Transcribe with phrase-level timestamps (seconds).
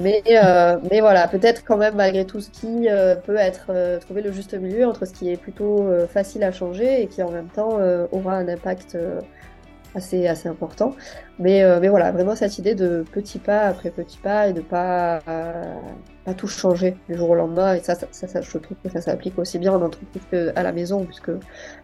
[0.00, 3.98] Mais, euh, mais voilà, peut-être quand même malgré tout ce qui euh, peut être euh,
[3.98, 7.30] trouver le juste milieu entre ce qui est plutôt facile à changer et qui en
[7.30, 7.78] même temps
[8.12, 8.96] aura un impact
[9.94, 10.94] assez, assez important.
[11.38, 15.20] Mais, mais voilà, vraiment cette idée de petit pas après petit pas et de pas,
[16.24, 17.74] pas tout changer du jour au lendemain.
[17.74, 20.72] Et ça, ça, ça, je trouve que ça s'applique aussi bien en entreprise qu'à la
[20.72, 21.30] maison, puisque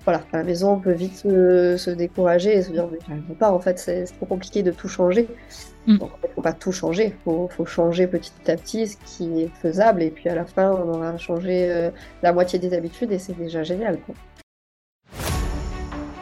[0.05, 3.51] voilà, à la maison on peut vite se, se décourager et se dire mais pas,
[3.51, 5.29] en fait c'est trop compliqué de tout changer.
[5.87, 5.99] Mm.
[5.99, 9.43] Donc, il ne faut pas tout changer, il faut, changer petit à petit ce qui
[9.43, 11.91] est faisable, et puis à la fin, on aura changé euh,
[12.23, 13.99] la moitié des habitudes, et c'est déjà génial.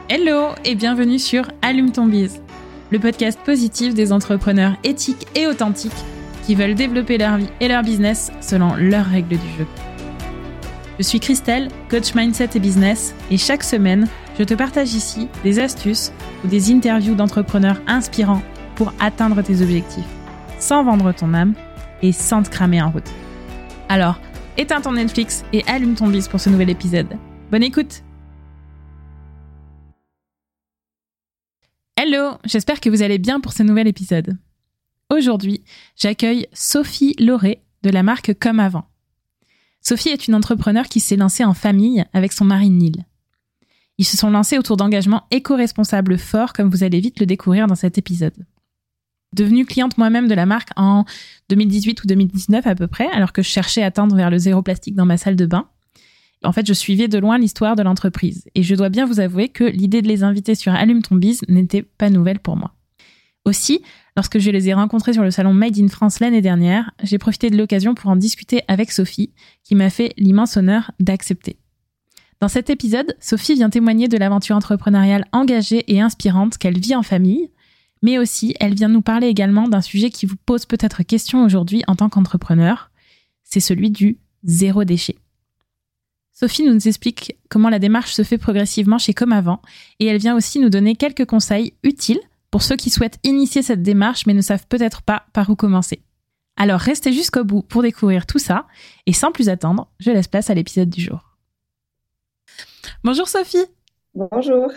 [0.09, 2.43] Hello, et bienvenue sur Allume ton bise,
[2.91, 5.93] le podcast positif des entrepreneurs éthiques et authentiques
[6.45, 9.67] qui veulent développer leur vie et leur business selon leurs règles du jeu.
[10.99, 14.07] Je suis Christelle, coach mindset et business, et chaque semaine,
[14.39, 16.13] je te partage ici des astuces
[16.45, 18.43] ou des interviews d'entrepreneurs inspirants
[18.77, 20.05] pour atteindre tes objectifs,
[20.59, 21.55] sans vendre ton âme
[22.03, 23.11] et sans te cramer en route.
[23.89, 24.21] Alors,
[24.57, 27.17] éteins ton Netflix et allume ton bis pour ce nouvel épisode.
[27.51, 28.03] Bonne écoute
[31.97, 34.37] Hello, j'espère que vous allez bien pour ce nouvel épisode.
[35.11, 35.63] Aujourd'hui,
[35.97, 38.87] j'accueille Sophie Lauré de la marque Comme Avant.
[39.81, 43.05] Sophie est une entrepreneur qui s'est lancée en famille avec son mari Neil.
[43.99, 47.75] Ils se sont lancés autour d'engagements éco-responsables forts, comme vous allez vite le découvrir dans
[47.75, 48.45] cet épisode
[49.35, 51.05] devenue cliente moi-même de la marque en
[51.49, 54.63] 2018 ou 2019 à peu près, alors que je cherchais à tendre vers le zéro
[54.63, 55.69] plastique dans ma salle de bain.
[56.43, 58.45] En fait, je suivais de loin l'histoire de l'entreprise.
[58.55, 61.41] Et je dois bien vous avouer que l'idée de les inviter sur Allume ton bise
[61.49, 62.75] n'était pas nouvelle pour moi.
[63.45, 63.83] Aussi,
[64.17, 67.51] lorsque je les ai rencontrés sur le salon Made in France l'année dernière, j'ai profité
[67.51, 69.33] de l'occasion pour en discuter avec Sophie,
[69.65, 71.59] qui m'a fait l'immense honneur d'accepter.
[72.41, 77.03] Dans cet épisode, Sophie vient témoigner de l'aventure entrepreneuriale engagée et inspirante qu'elle vit en
[77.03, 77.51] famille,
[78.05, 81.83] mais aussi elle vient nous parler également d'un sujet qui vous pose peut-être question aujourd'hui
[81.87, 82.91] en tant qu'entrepreneur,
[83.45, 85.17] c'est celui du zéro déchet.
[86.35, 89.63] Sophie nous explique comment la démarche se fait progressivement chez Comme Avant
[90.01, 92.21] et elle vient aussi nous donner quelques conseils utiles
[92.51, 96.03] pour ceux qui souhaitent initier cette démarche mais ne savent peut-être pas par où commencer.
[96.59, 98.67] Alors restez jusqu'au bout pour découvrir tout ça
[99.07, 101.39] et sans plus attendre, je laisse place à l'épisode du jour.
[103.03, 103.65] Bonjour Sophie.
[104.15, 104.71] Bonjour.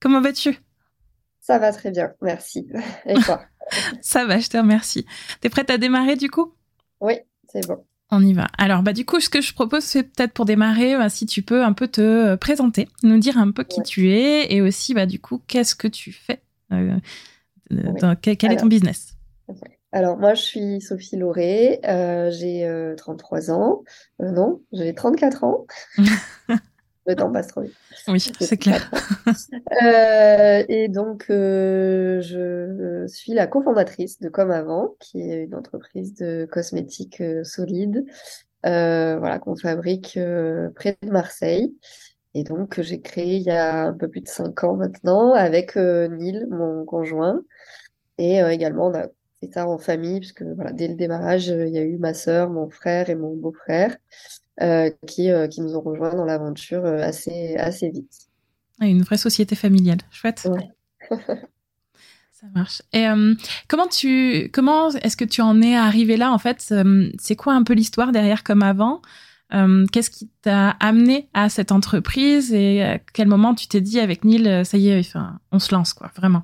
[0.00, 0.58] Comment vas-tu?
[1.44, 2.66] Ça va très bien, merci.
[3.06, 3.42] Et toi
[4.00, 5.04] Ça va, je te remercie.
[5.42, 6.54] T'es prête à démarrer du coup?
[7.00, 7.18] Oui,
[7.52, 7.84] c'est bon.
[8.10, 8.46] On y va.
[8.56, 11.42] Alors, bah, du coup, ce que je propose, c'est peut-être pour démarrer, bah, si tu
[11.42, 14.94] peux un peu te euh, présenter, nous dire un peu qui tu es et aussi,
[14.94, 16.40] bah, du coup, qu'est-ce que tu fais
[16.72, 16.96] euh,
[17.72, 19.14] euh, quel, est ton business?
[19.92, 21.78] Alors, moi, je suis Sophie Lauré,
[22.30, 23.82] j'ai 33 ans.
[24.18, 25.66] non, j'ai 34 ans.
[27.06, 27.74] Le temps passe trop vite.
[28.08, 28.90] Oui, c'est clair.
[29.82, 36.14] Euh, et donc, euh, je suis la cofondatrice de Comme Avant, qui est une entreprise
[36.14, 38.06] de cosmétiques euh, solides,
[38.62, 40.18] voilà, qu'on fabrique
[40.74, 41.74] près de Marseille.
[42.34, 45.76] Et donc, j'ai créé il y a un peu plus de cinq ans maintenant avec
[45.76, 47.42] Neil, mon conjoint.
[48.18, 49.08] Et également, on a
[49.40, 52.48] fait ça en famille, puisque voilà, dès le démarrage, il y a eu ma sœur,
[52.48, 53.96] mon frère et mon beau-frère.
[54.62, 58.28] Euh, qui, euh, qui nous ont rejoints dans l'aventure euh, assez, assez vite.
[58.80, 60.46] Une vraie société familiale, chouette.
[61.10, 62.82] Ça marche.
[62.92, 63.06] Et
[63.68, 66.74] comment tu, comment est-ce que tu en es arrivé là en fait?
[67.18, 69.00] C'est quoi un peu l'histoire derrière comme avant?
[69.50, 72.52] Qu'est-ce qui t'a amené à cette entreprise?
[72.52, 75.74] Et à quel moment tu t'es dit avec Neil, ça y est, enfin, on se
[75.74, 76.42] lance quoi, vraiment?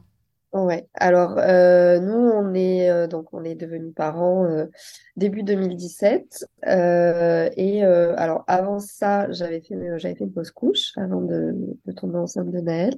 [0.52, 4.66] Ouais, alors euh, nous on est euh, donc on est devenus parents euh,
[5.14, 11.54] début 2017 et alors avant ça j'avais fait j'avais fait une pause couche avant de,
[11.86, 12.94] de tomber enceinte de Naël.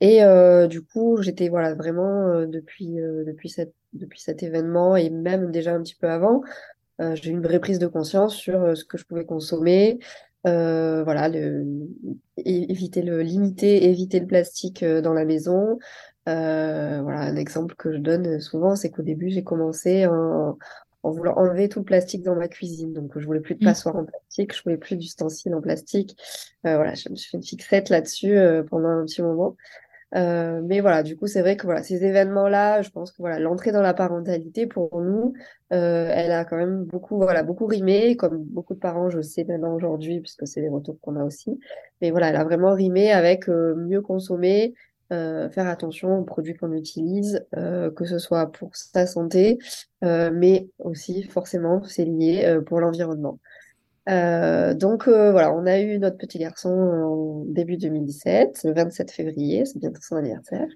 [0.00, 0.20] Et
[0.68, 5.82] du coup j'étais voilà vraiment depuis depuis cette depuis cet événement et même déjà un
[5.82, 6.42] petit peu avant
[7.00, 9.98] j'ai eu une vraie prise de conscience sur ce que je pouvais consommer
[10.44, 11.64] voilà le,
[12.36, 15.78] éviter le limiter éviter le plastique dans la maison
[16.28, 20.58] euh, voilà, un exemple que je donne souvent, c'est qu'au début, j'ai commencé en,
[21.02, 22.92] en, voulant enlever tout le plastique dans ma cuisine.
[22.92, 23.68] Donc, je voulais plus de mmh.
[23.68, 26.16] passoires en plastique, je voulais plus d'ustensiles en plastique.
[26.66, 29.56] Euh, voilà, je me suis fait une fixette là-dessus euh, pendant un petit moment.
[30.14, 33.38] Euh, mais voilà, du coup, c'est vrai que voilà, ces événements-là, je pense que voilà,
[33.38, 35.34] l'entrée dans la parentalité pour nous,
[35.70, 39.74] elle a quand même beaucoup, voilà, beaucoup rimé, comme beaucoup de parents, je sais maintenant
[39.74, 41.60] aujourd'hui, puisque c'est les retours qu'on a aussi.
[42.00, 44.74] Mais voilà, elle a vraiment rimé avec mieux consommer,
[45.12, 49.58] euh, faire attention aux produits qu'on utilise, euh, que ce soit pour sa santé,
[50.04, 53.38] euh, mais aussi forcément c'est lié pour l'environnement.
[54.08, 59.78] Donc voilà, on a eu notre petit garçon en début 2017, le 27 février, c'est
[59.80, 60.66] bientôt son anniversaire.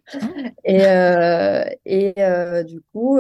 [0.65, 2.15] Et, euh, et
[2.65, 3.19] du coup,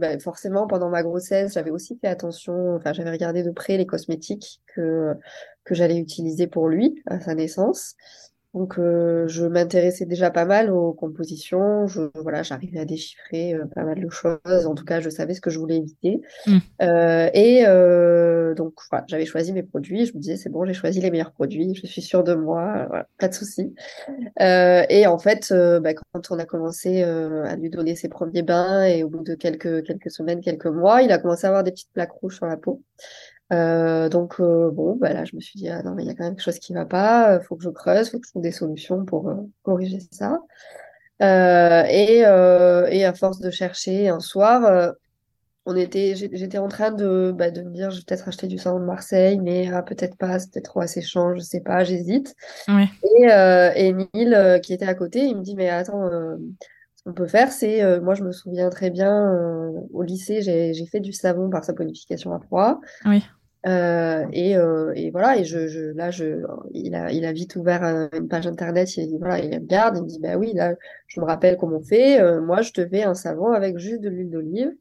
[0.00, 3.86] bah, forcément, pendant ma grossesse, j'avais aussi fait attention, enfin j'avais regardé de près les
[3.86, 5.14] cosmétiques que,
[5.64, 7.96] que j'allais utiliser pour lui à sa naissance.
[8.56, 11.86] Donc, euh, je m'intéressais déjà pas mal aux compositions.
[11.86, 14.66] Je, voilà, j'arrivais à déchiffrer euh, pas mal de choses.
[14.66, 16.22] En tout cas, je savais ce que je voulais éviter.
[16.46, 16.56] Mm.
[16.80, 20.06] Euh, et euh, donc, voilà, j'avais choisi mes produits.
[20.06, 21.74] Je me disais, c'est bon, j'ai choisi les meilleurs produits.
[21.74, 22.86] Je suis sûre de moi.
[22.88, 23.74] Voilà, pas de souci.
[24.40, 25.52] Euh, et en fait,
[25.82, 29.34] bah, quand on a commencé à lui donner ses premiers bains et au bout de
[29.34, 32.46] quelques quelques semaines, quelques mois, il a commencé à avoir des petites plaques rouges sur
[32.46, 32.82] la peau.
[33.52, 36.10] Euh, donc euh, bon, bah là je me suis dit ah non mais il y
[36.10, 38.32] a quand même quelque chose qui va pas, faut que je creuse, faut que je
[38.32, 40.40] trouve des solutions pour euh, corriger ça.
[41.22, 44.94] Euh, et, et à force de chercher un soir,
[45.64, 48.58] on était, j'étais en train de, bah, de me dire je vais peut-être acheter du
[48.58, 52.34] savon de Marseille, mais ah, peut-être pas, c'est peut-être trop asséchant, je sais pas, j'hésite.
[52.68, 56.10] Et, Neil qui était à côté, il me dit mais attends.
[56.96, 59.32] Ce qu'on peut faire, c'est, moi je me souviens très bien,
[59.92, 62.80] au lycée, j'ai fait du savon par saponification à froid.
[63.06, 63.24] Oui.
[63.66, 66.42] Euh, et, euh, et, voilà, et je, je, là, je,
[66.72, 70.02] il, a, il a vite ouvert euh, une page internet, il, voilà, il regarde, il
[70.04, 70.74] me dit, bah oui, là,
[71.08, 74.02] je me rappelle comment on fait, euh, moi, je te fais un savon avec juste
[74.02, 74.72] de l'huile d'olive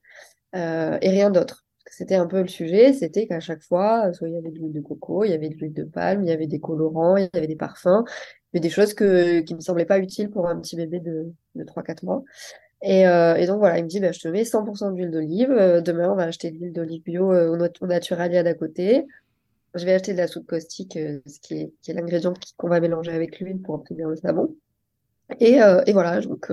[0.55, 1.65] euh, et rien d'autre.
[1.87, 4.73] C'était un peu le sujet, c'était qu'à chaque fois, soit il y avait de l'huile
[4.73, 7.29] de coco, il y avait de l'huile de palme, il y avait des colorants, il
[7.33, 8.03] y avait des parfums,
[8.53, 11.63] avait des choses que, qui me semblaient pas utiles pour un petit bébé de, de
[11.63, 12.23] 3-4 mois.
[12.87, 15.49] Et, euh, et, donc voilà, il me dit, bah, je te mets 100% d'huile d'olive.
[15.51, 17.49] Euh, demain, on va acheter de l'huile d'olive bio euh,
[17.81, 19.07] au, Naturalia d'à côté.
[19.73, 22.69] Je vais acheter de la soude caustique, euh, ce qui est, qui est l'ingrédient qu'on
[22.69, 24.55] va mélanger avec l'huile pour obtenir le savon.
[25.39, 26.51] Et, euh, et voilà, donc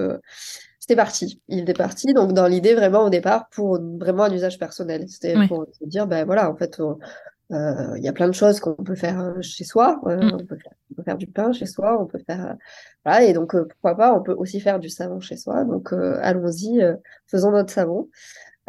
[0.80, 1.42] c'était parti.
[1.48, 5.04] Il était parti, donc dans l'idée vraiment au départ pour vraiment un usage personnel.
[5.08, 5.46] C'était Oui.
[5.48, 8.74] pour se dire, ben voilà, en fait, euh, il y a plein de choses qu'on
[8.74, 10.00] peut faire chez soi.
[10.06, 10.30] Euh, Mm.
[10.40, 10.72] on peut faire,
[11.02, 12.54] peut faire du pain chez soi, on peut faire euh,
[13.04, 15.64] voilà et donc euh, pourquoi pas, on peut aussi faire du savon chez soi.
[15.64, 16.80] Donc euh, allons-y,
[17.26, 18.08] faisons notre savon.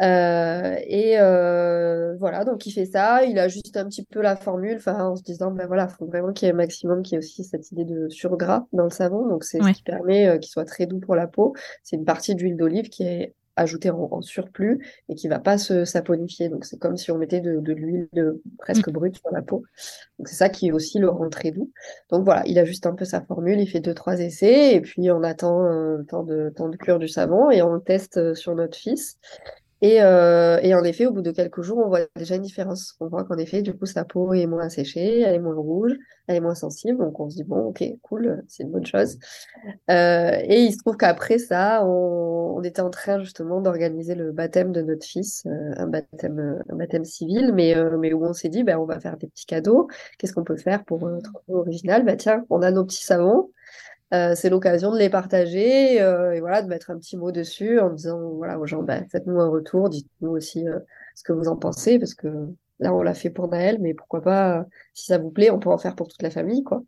[0.02, 4.76] Euh, et euh, voilà, donc il fait ça, il ajuste un petit peu la formule,
[4.76, 7.16] enfin en se disant ben voilà, faut vraiment qu'il y ait un maximum, qu'il y
[7.16, 9.28] ait aussi cette idée de surgras dans le savon.
[9.28, 11.54] Donc c'est ce qui permet euh, qu'il soit très doux pour la peau.
[11.84, 15.58] C'est une partie d'huile d'olive qui est ajoutée en, en surplus et qui va pas
[15.58, 16.48] se saponifier.
[16.48, 19.62] Donc c'est comme si on mettait de, de l'huile de- presque brute sur la peau.
[20.18, 21.72] Donc c'est ça qui aussi le rend très doux.
[22.10, 25.10] Donc voilà, il ajuste un peu sa formule, il fait deux trois essais et puis
[25.10, 28.34] on attend euh, temps de temps de cure du savon et on le teste euh,
[28.34, 29.18] sur notre fils.
[29.84, 32.96] Et, euh, et en effet, au bout de quelques jours, on voit déjà une différence.
[33.00, 35.92] On voit qu'en effet, du coup, sa peau est moins asséchée, elle est moins rouge,
[36.26, 36.98] elle est moins sensible.
[36.98, 39.18] Donc on se dit bon, ok, cool, c'est une bonne chose.
[39.90, 44.32] Euh, et il se trouve qu'après ça, on, on était en train justement d'organiser le
[44.32, 48.32] baptême de notre fils, euh, un baptême, un baptême civil, mais, euh, mais où on
[48.32, 49.88] s'est dit, ben, on va faire des petits cadeaux.
[50.18, 52.04] Qu'est-ce qu'on peut faire pour euh, peu original?
[52.04, 53.50] Bah tiens, on a nos petits savons.
[54.14, 57.80] Euh, c'est l'occasion de les partager euh, et voilà de mettre un petit mot dessus
[57.80, 60.78] en disant voilà aux gens bah, faites-nous un retour, dites-nous aussi euh,
[61.16, 62.28] ce que vous en pensez parce que
[62.78, 65.58] là on l'a fait pour Naël mais pourquoi pas euh, si ça vous plaît on
[65.58, 66.82] peut en faire pour toute la famille quoi.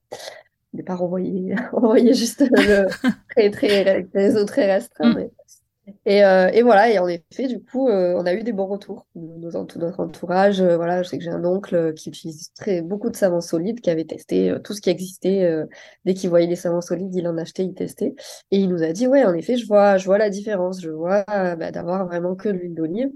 [0.85, 2.87] Pas renvoyer renvoyer juste le
[3.31, 5.17] très très réseau très restreint Mm.
[5.17, 5.31] mais
[6.05, 8.67] et, euh, et voilà, et en effet, du coup, euh, on a eu des bons
[8.67, 10.61] retours de tout notre entourage.
[10.61, 13.41] euh, voilà, je sais que j'ai un oncle euh, qui utilise très, beaucoup de savons
[13.41, 15.49] solides, qui avait testé euh, tout ce qui existait.
[16.05, 18.15] dès qu'il voyait les savons solides, il en achetait, il testait.
[18.51, 20.81] Et il nous a dit, ouais, en effet, je vois, je vois la différence.
[20.81, 23.11] Je vois bah, d'avoir vraiment que de l'huile d'olive.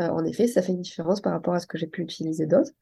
[0.00, 2.46] Euh, en effet, ça fait une différence par rapport à ce que j'ai pu utiliser
[2.46, 2.72] d'autres.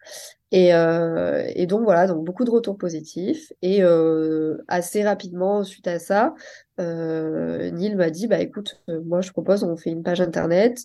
[0.51, 3.53] Et, euh, donc voilà, donc beaucoup de retours positifs.
[3.61, 6.35] Et euh, assez rapidement, suite à ça,
[6.79, 10.85] Neil m'a dit, bah écoute, moi je propose, on fait une page internet,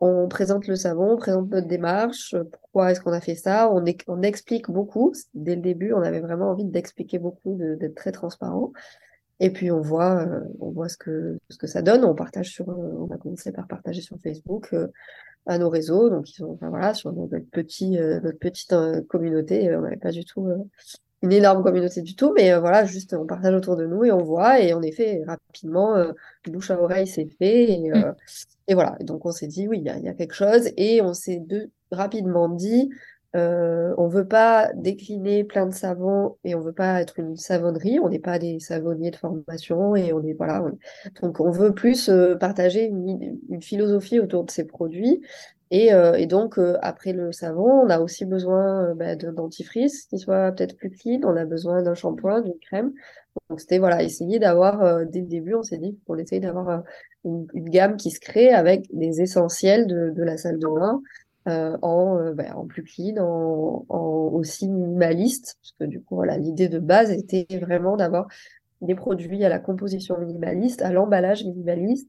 [0.00, 3.84] on présente le savon, on présente notre démarche, pourquoi est-ce qu'on a fait ça, on,
[3.84, 5.12] ex- on explique beaucoup.
[5.34, 8.72] Dès le début, on avait vraiment envie d'expliquer beaucoup, d'être très transparent.
[9.40, 10.26] Et puis on voit,
[10.60, 12.04] on voit ce que, ce que ça donne.
[12.04, 14.74] On partage sur, on a commencé par partager sur Facebook,
[15.46, 16.10] à nos réseaux.
[16.10, 19.74] Donc ils sont, enfin, voilà, sur notre petit, euh, notre petite euh, communauté.
[19.76, 20.58] On n'avait pas du tout euh,
[21.22, 24.12] une énorme communauté du tout, mais euh, voilà, juste on partage autour de nous et
[24.12, 24.60] on voit.
[24.60, 26.12] Et en effet, rapidement, euh,
[26.48, 27.70] bouche à oreille, c'est fait.
[27.72, 28.12] Et, euh,
[28.68, 28.96] et voilà.
[29.00, 30.70] Et donc on s'est dit, oui, il y a, il y a quelque chose.
[30.76, 32.90] Et on s'est de, rapidement dit,
[33.36, 38.00] euh, on veut pas décliner plein de savons et on veut pas être une savonnerie.
[38.00, 40.62] On n'est pas des savonniers de formation et on est voilà.
[40.64, 40.78] on-
[41.22, 45.22] donc on veut plus euh, partager une, philosophie autour de ces produits.
[45.70, 50.52] Et, euh, donc après le savon, on a aussi besoin bah, d'un dentifrice qui soit
[50.52, 51.20] peut-être plus clean.
[51.24, 52.92] On a besoin d'un shampoing, d'une crème.
[53.50, 56.84] Donc c'était voilà, essayer d'avoir dès le début, on s'est dit qu'on essaye d'avoir
[57.24, 61.02] une, une gamme qui se crée avec des essentiels de, de la salle de bain
[61.46, 63.98] en, ben, en plus clean, en, en,
[64.32, 68.26] aussi minimaliste, parce que du coup, voilà, l'idée de base était vraiment d'avoir
[68.82, 72.08] des produits à la composition minimaliste, à l'emballage minimaliste,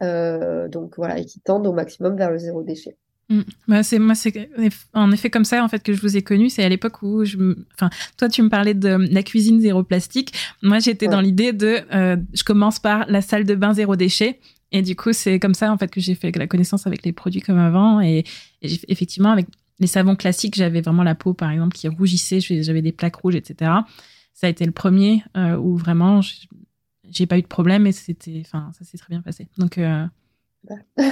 [0.00, 2.96] donc voilà, et qui tendent au maximum vers le zéro déchet.
[3.30, 3.40] Mm.
[3.66, 4.48] Bah, c'est moi c'est
[4.94, 7.26] en effet comme ça en fait que je vous ai connu c'est à l'époque où
[7.26, 7.36] je
[7.74, 11.80] enfin toi tu me parlais de la cuisine zéro plastique moi j'étais dans l'idée de
[11.92, 14.40] euh, je commence par la salle de bain zéro déchet
[14.72, 17.12] et du coup c'est comme ça en fait que j'ai fait la connaissance avec les
[17.12, 18.24] produits comme avant et,
[18.62, 19.46] effectivement avec
[19.78, 23.36] les savons classiques j'avais vraiment la peau par exemple qui rougissait j'avais des plaques rouges
[23.36, 23.70] etc
[24.34, 26.20] ça a été le premier euh, où vraiment
[27.04, 30.06] j'ai pas eu de problème et c'était enfin ça s'est très bien passé donc euh,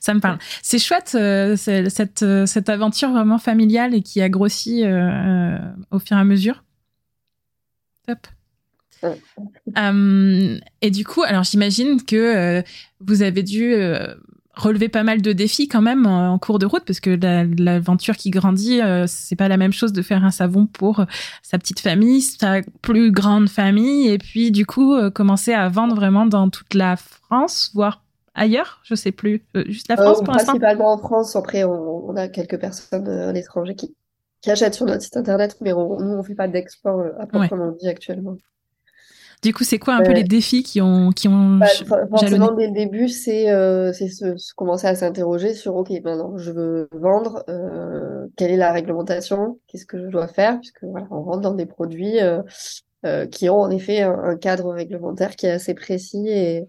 [0.00, 0.38] ça me parle.
[0.62, 6.20] C'est chouette euh, cette, cette aventure vraiment familiale et qui a grossi au fur et
[6.20, 6.64] à mesure.
[8.06, 8.26] Top.
[10.80, 12.62] Et du coup, alors j'imagine que
[13.00, 13.74] vous avez dû
[14.54, 17.10] relever pas mal de défis quand même en, cours de route parce que
[17.60, 21.04] l'aventure qui grandit, c'est pas la même chose de faire un savon pour
[21.42, 26.26] sa petite famille, sa plus grande famille et puis du coup commencer à vendre vraiment
[26.26, 28.02] dans toute la France, voire
[28.38, 29.44] ailleurs Je sais plus.
[29.56, 31.36] Euh, juste la France euh, pour l'instant Principalement en France.
[31.36, 33.94] Après, on, a quelques personnes euh, à l'étranger qui,
[34.40, 37.72] qui, achètent sur notre site internet, mais on, nous, on fait pas d'export à proprement
[37.72, 38.36] dit actuellement.
[39.42, 41.66] Du coup, c'est quoi un peu les défis qui ont qui ont bah,
[42.10, 43.46] Forcément, dès le début, c'est
[43.92, 47.44] c'est se, commencer à s'interroger sur OK, maintenant, je veux vendre.
[48.36, 51.66] quelle est la réglementation Qu'est-ce que je dois faire Puisque voilà, on rentre dans des
[51.66, 52.18] produits
[53.30, 56.66] qui ont en effet un, un, cadre réglementaire qui est assez précis et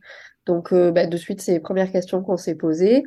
[0.49, 3.03] donc, euh, bah, de suite, c'est les premières questions qu'on s'est posées.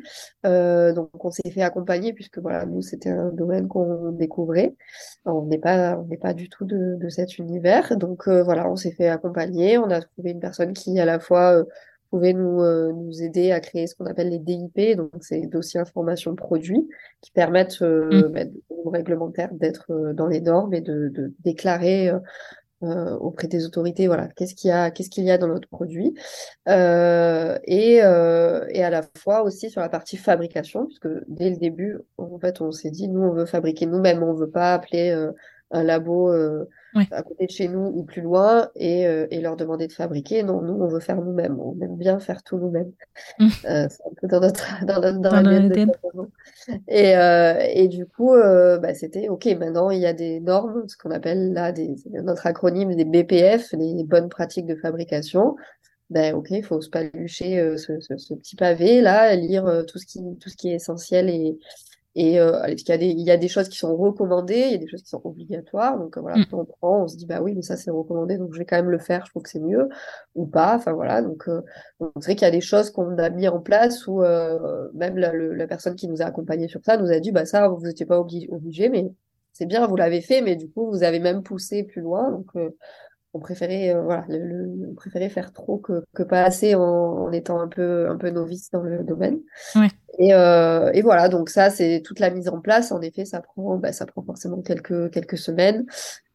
[0.46, 4.76] Euh, donc, on s'est fait accompagner puisque voilà, nous, c'était un domaine qu'on découvrait.
[5.24, 7.96] On n'est pas, on n'est pas du tout de, de cet univers.
[7.96, 9.76] Donc, euh, voilà, on s'est fait accompagner.
[9.76, 11.64] On a trouvé une personne qui, à la fois,
[12.10, 16.36] pouvait nous, nous aider à créer ce qu'on appelle les DIP, donc c'est dossiers information
[16.36, 16.86] produit,
[17.22, 18.20] qui permettent mmh.
[18.34, 22.12] bah, aux réglementaires d'être dans les normes et de, de déclarer
[22.82, 25.68] euh, auprès des autorités, voilà, qu'est-ce qu'il y a, qu'est-ce qu'il y a dans notre
[25.68, 26.14] produit,
[26.68, 31.56] euh, et, euh, et à la fois aussi sur la partie fabrication, puisque dès le
[31.56, 35.14] début, en fait, on s'est dit, nous, on veut fabriquer nous-mêmes, on veut pas appeler
[35.72, 39.92] un labo à côté de chez nous ou plus loin et, et, leur demander de
[39.92, 40.42] fabriquer.
[40.42, 41.58] Non, nous, on veut faire nous-mêmes.
[41.58, 42.92] On aime bien faire tout nous-mêmes.
[43.38, 43.48] Mmh.
[43.62, 46.26] c'est un peu dans notre dans, dans, dans,
[46.88, 50.88] et, euh, et du coup, euh, bah, c'était OK, maintenant il y a des normes,
[50.88, 55.56] ce qu'on appelle là des, notre acronyme des BPF, les bonnes pratiques de fabrication.
[56.10, 59.82] Ben OK, il faut se palucher euh, ce, ce, ce, petit pavé là, lire euh,
[59.82, 61.58] tout ce qui tout ce qui est essentiel et
[62.14, 64.72] et euh, il, y a des, il y a des choses qui sont recommandées, il
[64.72, 65.98] y a des choses qui sont obligatoires.
[65.98, 66.46] Donc voilà, mm.
[66.52, 68.76] on prend, on se dit bah oui, mais ça c'est recommandé, donc je vais quand
[68.76, 69.24] même le faire.
[69.24, 69.88] Je trouve que c'est mieux
[70.34, 70.76] ou pas.
[70.76, 71.62] Enfin voilà, donc euh,
[72.00, 75.32] on qu'il y a des choses qu'on a mis en place où euh, même la,
[75.32, 78.06] la, personne qui nous a accompagnés sur ça nous a dit bah ça vous n'étiez
[78.06, 79.10] pas obligé, obligé, mais
[79.52, 82.30] c'est bien, vous l'avez fait, mais du coup vous avez même poussé plus loin.
[82.30, 82.70] Donc euh,
[83.34, 87.60] on préférait voilà, le, on préférait faire trop que, que pas assez en, en, étant
[87.60, 89.38] un peu un peu novice dans le domaine.
[90.18, 92.92] Et, euh, et, voilà, donc ça, c'est toute la mise en place.
[92.92, 95.86] En effet, ça prend, bah, ça prend forcément quelques quelques semaines,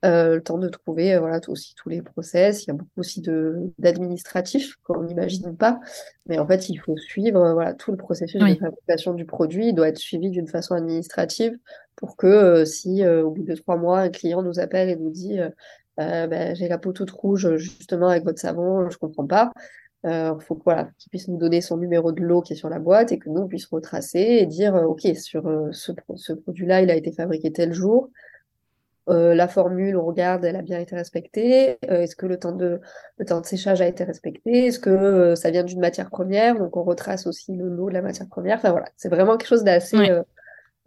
[0.04, 2.63] euh, le temps de trouver euh, voilà aussi tous les process.
[2.63, 5.80] Il y a beaucoup aussi de d'administratif qu'on n'imagine pas,
[6.25, 9.70] mais en fait, il faut suivre euh, voilà tout le processus de fabrication du produit.
[9.70, 11.56] Il doit être suivi d'une façon administrative
[11.96, 15.12] pour que euh, si au bout de trois mois, un client nous appelle et nous
[15.12, 15.39] dit
[15.98, 19.51] bah, j'ai la peau toute rouge justement avec votre savon, je comprends pas.
[20.04, 22.70] Il euh, faut voilà, qu'il puisse nous donner son numéro de lot qui est sur
[22.70, 25.92] la boîte et que nous, on puisse retracer et dire, euh, OK, sur euh, ce,
[26.16, 28.10] ce produit-là, il a été fabriqué tel jour.
[29.08, 31.77] la formule, on regarde, elle a bien été respectée.
[31.82, 32.82] Est-ce que le temps de
[33.18, 34.68] le temps de séchage a été respecté?
[34.68, 36.58] Est-ce que ça vient d'une matière première?
[36.60, 38.58] Donc on retrace aussi le lot de la matière première.
[38.58, 39.98] Enfin voilà, c'est vraiment quelque chose d'assez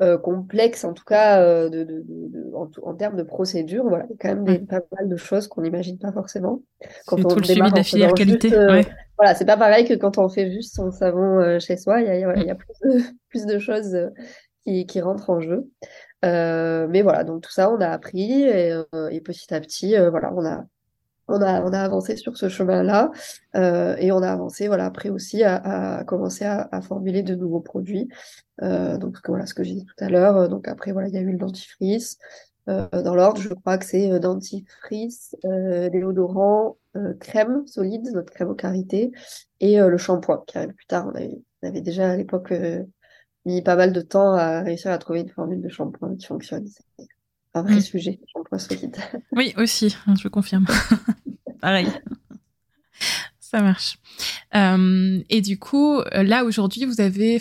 [0.03, 3.85] euh, complexe, en tout cas euh, de, de, de, en, en, termes de procédure.
[3.85, 6.63] Voilà, il y a quand même des, pas mal de choses qu'on n'imagine pas forcément.
[7.07, 8.55] Quand on tout le suivi de la filière qualité.
[8.55, 8.87] Euh, ouais.
[9.19, 12.01] Voilà, c'est pas pareil que quand on fait juste son savon chez soi.
[12.01, 14.11] Il y a, il y a plus, de, plus de choses
[14.65, 15.69] qui, qui rentrent en jeu.
[16.23, 18.81] mais voilà, donc tout ça, on a appris et,
[19.11, 20.65] et petit à petit, voilà, on a
[21.31, 23.11] on a, on a avancé sur ce chemin-là
[23.57, 27.35] euh, et on a avancé voilà après aussi à, à commencer à, à, formuler de
[27.35, 28.09] nouveaux produits.
[28.63, 30.49] Euh, donc voilà ce que j'ai dit tout à l'heure.
[30.49, 32.19] Donc après voilà il y a eu le dentifrice.
[32.69, 38.33] Euh, dans l'ordre, je crois que c'est euh, dentifrice, euh, déodorant, euh, crème solide, notre
[38.33, 39.13] crème aux carités,
[39.61, 41.07] et le shampoing qui arrive plus tard.
[41.07, 42.53] On avait, on avait déjà à l'époque
[43.45, 46.67] mis pas mal de temps à réussir à trouver une formule de shampoing qui fonctionne
[47.55, 47.81] un vrai mm.
[47.81, 48.97] sujet, shampoing solide.
[49.33, 50.67] Oui, aussi, je confirme.
[51.61, 51.89] Pareil.
[53.39, 53.99] Ça marche.
[54.55, 57.39] Euh, et du coup, là aujourd'hui, vous avez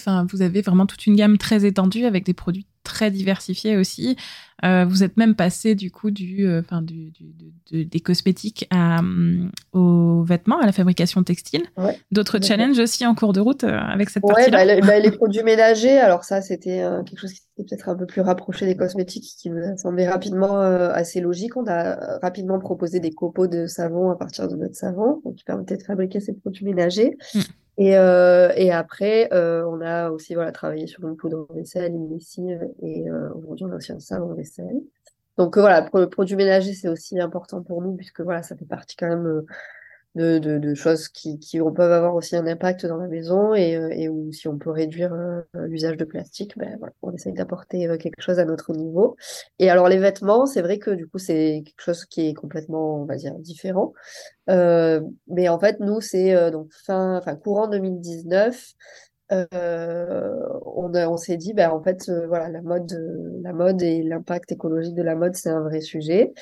[0.62, 4.18] vraiment toute une gamme très étendue avec des produits très diversifiés aussi.
[4.66, 9.00] Euh, vous êtes même passé du coup du, euh, enfin du, du, des cosmétiques à,
[9.00, 11.64] euh, aux vêtements, à la fabrication textile.
[12.12, 14.66] D'autres challenges aussi en cours de route avec cette partie-là.
[14.66, 15.98] Bah, bah, les produits ménagers.
[15.98, 19.50] Alors ça, c'était quelque chose qui était peut-être un peu plus rapproché des cosmétiques, qui
[19.50, 21.56] nous a semblé rapidement assez logique.
[21.56, 25.78] On a rapidement proposé des copeaux de savon à partir de notre savon, qui permettait
[25.78, 27.18] de fabriquer ces produits ménagers.
[27.34, 27.40] Mm.
[27.80, 32.14] Et, euh, et après, euh, on a aussi voilà, travaillé sur une poudre vaisselle, une
[32.14, 34.82] lessive, et euh, aujourd'hui, on a aussi un savon vaisselle.
[35.38, 38.66] Donc voilà, pour le produit ménager, c'est aussi important pour nous, puisque voilà, ça fait
[38.66, 39.46] partie quand même
[40.16, 44.10] de, choses qui, qui peuvent avoir aussi un impact dans la maison et, euh, et
[44.10, 48.22] où si on peut réduire euh, l'usage de plastique, ben, on essaye d'apporter euh, quelque
[48.22, 49.16] chose à notre niveau.
[49.60, 53.02] Et alors les vêtements, c'est vrai que du coup c'est quelque chose qui est complètement,
[53.02, 53.94] on va dire, différent.
[54.48, 58.74] Mais en fait, nous, c'est donc fin, enfin courant 2019.
[59.32, 60.36] Euh,
[60.66, 62.92] on, on s'est dit, ben, en fait, voilà, la mode,
[63.44, 66.34] la mode et l'impact écologique de la mode, c'est un vrai sujet.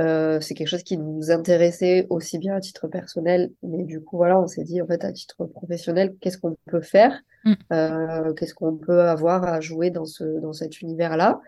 [0.00, 4.16] Euh, c'est quelque chose qui nous intéressait aussi bien à titre personnel, mais du coup,
[4.16, 7.20] voilà, on s'est dit, en fait, à titre professionnel, qu'est-ce qu'on peut faire?
[7.44, 7.52] Mm.
[7.72, 11.40] euh, Qu'est-ce qu'on peut avoir à jouer dans, ce, dans cet univers-là?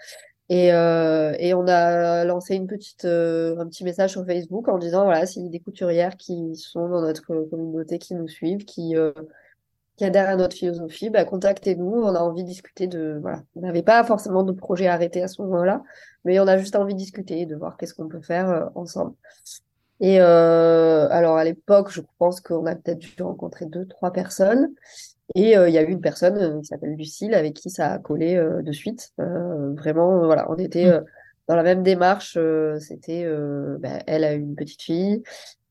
[0.49, 4.79] Et, euh, et on a lancé une petite, euh, un petit message sur Facebook en
[4.79, 8.65] disant, voilà, s'il y a des couturières qui sont dans notre communauté, qui nous suivent,
[8.65, 8.95] qui,
[9.97, 12.03] euh, qui adhèrent à notre philosophie, bah, contactez-nous.
[12.03, 15.29] On a envie de discuter de, voilà, on n'avait pas forcément de projet arrêté à
[15.29, 15.83] ce moment-là,
[16.25, 19.15] mais on a juste envie de discuter, de voir qu'est-ce qu'on peut faire euh, ensemble.
[20.01, 24.75] Et euh, alors à l'époque, je pense qu'on a peut-être dû rencontrer deux, trois personnes.
[25.35, 27.93] Et euh, il y a eu une personne euh, qui s'appelle Lucille avec qui ça
[27.93, 29.13] a collé de suite.
[29.19, 31.05] vraiment, voilà, on était mmh
[31.49, 35.23] dans la même démarche, euh, c'était, euh, bah, elle a une petite fille,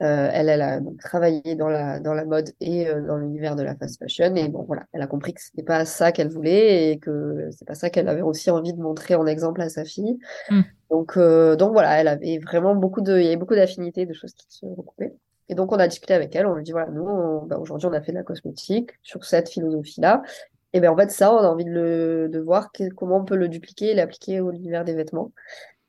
[0.01, 3.63] euh, elle, elle a donc, travaillé dans la dans la mode et dans l'univers de
[3.63, 6.91] la fast fashion et bon voilà, elle a compris que c'était pas ça qu'elle voulait
[6.91, 9.86] et que c'est pas ça qu'elle avait aussi envie de montrer en exemple à sa
[9.86, 10.17] fille.
[10.50, 10.62] Mmh.
[10.89, 14.34] Donc donc voilà, elle avait vraiment beaucoup de, il y avait beaucoup d'affinités, de choses
[14.34, 15.13] qui se recoupaient.
[15.48, 17.94] Et donc on a discuté avec elle, on lui dit voilà, nous bah, aujourd'hui on
[17.94, 20.24] a fait de la cosmétique sur cette philosophie-là
[20.75, 23.38] et bien en fait, ça, on a envie de, le, de voir comment on peut
[23.38, 25.32] le dupliquer et l'appliquer au l'univers des vêtements.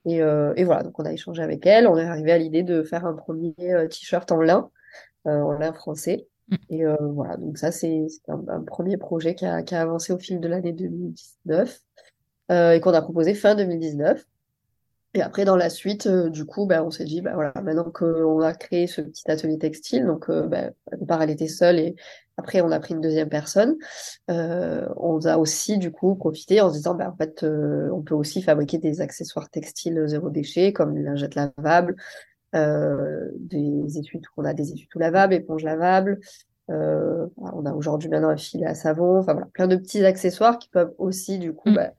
[0.05, 1.89] Et, euh, et, voilà, donc on a échangé avec elle.
[1.89, 4.71] On est arrivé à l'idée de faire un premier euh, t-shirt en lin,
[5.27, 6.29] euh, en lin français.
[6.51, 6.55] Mm.
[6.71, 10.39] Et voilà, donc ça, c'est un, premier projet qui a, qui a, avancé au fil
[10.39, 11.81] de l'année 2019
[12.51, 14.25] et qu'on a proposé fin 2019.
[15.17, 18.41] Et après, dans la suite, du coup, bah, on s'est dit, bah, voilà, maintenant qu'on
[18.41, 21.97] a créé ce petit atelier textile, donc bah, au départ, elle était seule et
[22.39, 23.77] après, on a pris une deuxième personne.
[24.31, 28.03] Euh, on a aussi, du coup, profité en se disant, bah, en fait, euh, on
[28.03, 31.97] peut aussi fabriquer des accessoires textiles zéro déchet, comme une lingette lavable,
[32.55, 36.21] euh, des études, on a des études tout lavables, éponges lavables.
[36.69, 39.19] Euh, on a aujourd'hui maintenant un filet à savon.
[39.19, 41.75] Enfin voilà, plein de petits accessoires qui peuvent aussi, du coup, mm.
[41.75, 41.93] bah,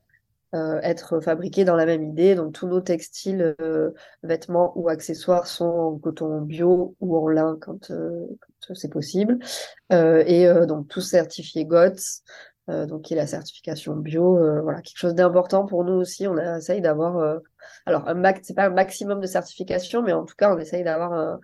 [0.58, 2.36] euh, être fabriqués dans la même idée.
[2.36, 3.91] Donc tous nos textiles, euh,
[4.24, 8.26] vêtements ou accessoires sont en coton bio ou en lin quand, euh,
[8.74, 9.38] c'est possible.
[9.91, 12.24] et donc tous certifiés GOTS,
[12.67, 14.62] donc qui est la certification bio.
[14.62, 16.28] voilà, quelque chose d'important pour nous aussi.
[16.28, 17.39] On essaye d'avoir,
[17.86, 20.84] alors un max, c'est pas un maximum de certification, mais en tout cas on essaye
[20.84, 21.39] d'avoir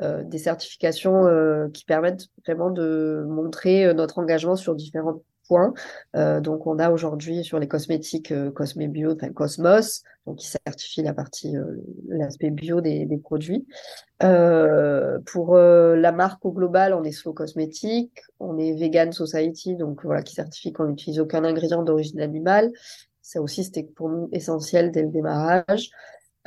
[0.00, 5.22] des certifications qui permettent vraiment de montrer notre engagement sur différentes
[6.16, 11.14] euh, donc, on a aujourd'hui sur les cosmétiques euh, enfin Cosmos, donc qui certifie la
[11.14, 13.66] partie, euh, l'aspect bio des, des produits.
[14.22, 20.04] Euh, pour la marque au global, on est Slow Cosmétique, on est Vegan Society, donc
[20.04, 22.70] voilà, qui certifie qu'on n'utilise aucun ingrédient d'origine animale.
[23.22, 25.90] Ça aussi, c'était pour nous essentiel dès le démarrage.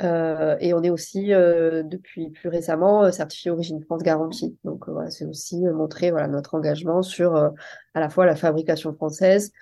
[0.02, 4.56] Euh, et on est aussi, euh, depuis plus récemment, euh, certifié Origine France Garantie.
[4.64, 9.52] Donc voilà, c'est aussi montrer voilà, notre engagement sur à la fois la fabrication française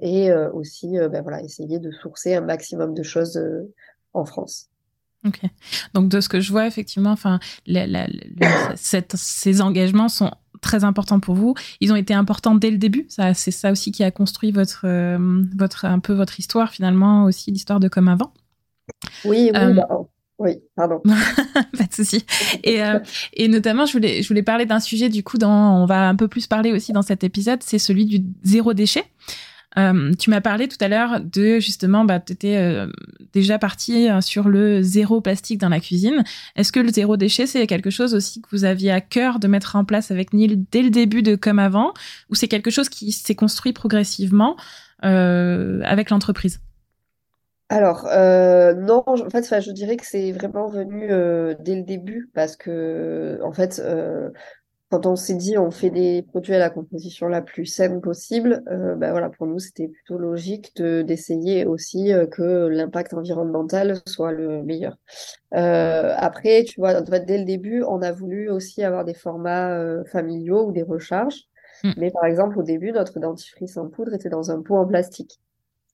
[0.00, 3.38] et aussi ben, voilà, essayer de sourcer un maximum de choses
[4.14, 4.68] en France.
[5.26, 5.40] Ok.
[5.92, 7.38] Donc de ce que je vois, effectivement, enfin,
[8.76, 10.30] ces engagements sont
[10.62, 11.54] très importants pour vous.
[11.80, 13.06] Ils ont été importants dès le début.
[13.08, 14.86] C'est ça aussi qui a construit votre,
[15.54, 18.32] votre, un peu votre histoire finalement aussi l'histoire de Comme avant.
[19.24, 21.00] Oui, oui, euh, bah, oh, oui, pardon.
[21.76, 22.24] pas de souci.
[22.62, 23.00] Et, euh,
[23.32, 26.14] et notamment, je voulais, je voulais parler d'un sujet, du coup, dont on va un
[26.14, 29.04] peu plus parler aussi dans cet épisode, c'est celui du zéro déchet.
[29.76, 32.86] Euh, tu m'as parlé tout à l'heure de justement, bah, tu étais euh,
[33.32, 36.24] déjà parti sur le zéro plastique dans la cuisine.
[36.56, 39.48] Est-ce que le zéro déchet, c'est quelque chose aussi que vous aviez à cœur de
[39.48, 41.92] mettre en place avec Neil dès le début de Comme avant,
[42.30, 44.56] ou c'est quelque chose qui s'est construit progressivement
[45.04, 46.60] euh, avec l'entreprise?
[47.70, 52.30] Alors, euh, non, en fait, je dirais que c'est vraiment venu euh, dès le début
[52.32, 54.30] parce que, en fait, euh,
[54.90, 58.62] quand on s'est dit on fait des produits à la composition la plus saine possible,
[58.66, 64.62] ben voilà, pour nous c'était plutôt logique de d'essayer aussi que l'impact environnemental soit le
[64.62, 64.96] meilleur.
[65.54, 69.12] Euh, après, tu vois, en fait, dès le début, on a voulu aussi avoir des
[69.12, 71.42] formats familiaux ou des recharges.
[71.84, 71.92] Mm.
[71.98, 75.38] Mais par exemple, au début, notre dentifrice en poudre était dans un pot en plastique.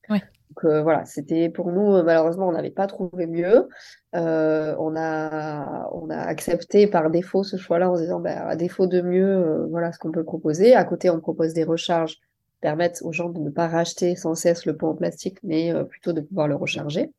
[0.08, 0.22] Ouais.
[0.54, 3.68] Donc euh, voilà, c'était pour nous, euh, malheureusement, on n'avait pas trouvé mieux.
[4.14, 8.54] Euh, on a, on a accepté par défaut ce choix-là en se disant, ben, à
[8.54, 10.74] défaut de mieux, voilà ce qu'on peut proposer.
[10.74, 12.20] À côté, on propose des recharges qui
[12.60, 16.12] permettent aux gens de ne pas racheter sans cesse le pot en plastique, mais plutôt
[16.12, 17.10] de pouvoir le recharger.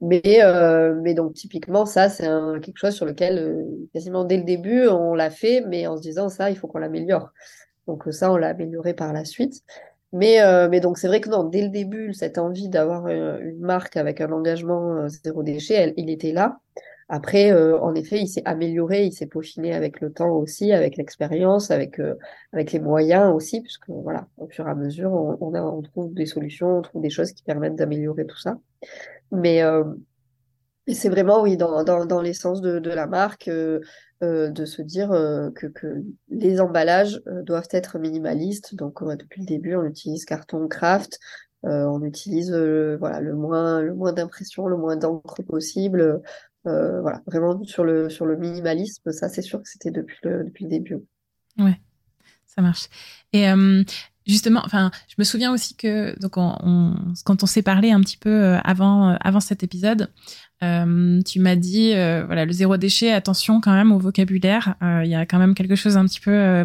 [0.00, 0.40] Mais,
[1.02, 2.26] mais donc typiquement, ça, c'est
[2.62, 6.28] quelque chose sur lequel, quasiment dès le début, on l'a fait, mais en se disant,
[6.28, 7.30] ça, il faut qu'on l'améliore.
[7.86, 9.62] Donc ça, on l'a amélioré par la suite.
[10.12, 13.38] Mais, euh, mais donc c'est vrai que non, dès le début, cette envie d'avoir euh,
[13.40, 16.58] une marque avec un engagement euh, zéro déchet, elle, il était là.
[17.08, 20.96] Après, euh, en effet, il s'est amélioré, il s'est peaufiné avec le temps aussi, avec
[20.96, 22.14] l'expérience, avec, euh,
[22.52, 25.82] avec les moyens aussi, puisque voilà, au fur et à mesure, on, on, a, on
[25.82, 28.58] trouve des solutions, on trouve des choses qui permettent d'améliorer tout ça.
[29.30, 29.84] Mais euh,
[30.88, 33.50] c'est vraiment, oui, dans, dans, dans l'essence de, de la marque,
[34.22, 38.74] euh, de se dire euh, que, que les emballages euh, doivent être minimalistes.
[38.74, 41.18] Donc, depuis le début, on utilise carton craft,
[41.62, 42.54] on utilise
[42.98, 46.22] voilà, le moins, le moins d'impression, le moins d'encre possible.
[46.64, 50.64] Voilà, vraiment sur le, sur le minimalisme, ça, c'est sûr que c'était depuis le, depuis
[50.64, 50.98] le début.
[51.58, 51.80] Ouais,
[52.46, 52.88] ça marche.
[53.32, 53.46] Et
[54.26, 58.18] justement, enfin, je me souviens aussi que donc on, quand on s'est parlé un petit
[58.18, 60.08] peu avant avant cet épisode,
[60.62, 64.74] euh, tu m'as dit euh, voilà le zéro déchet, attention quand même au vocabulaire.
[64.82, 66.64] Euh, Il y a quand même quelque chose un petit peu euh,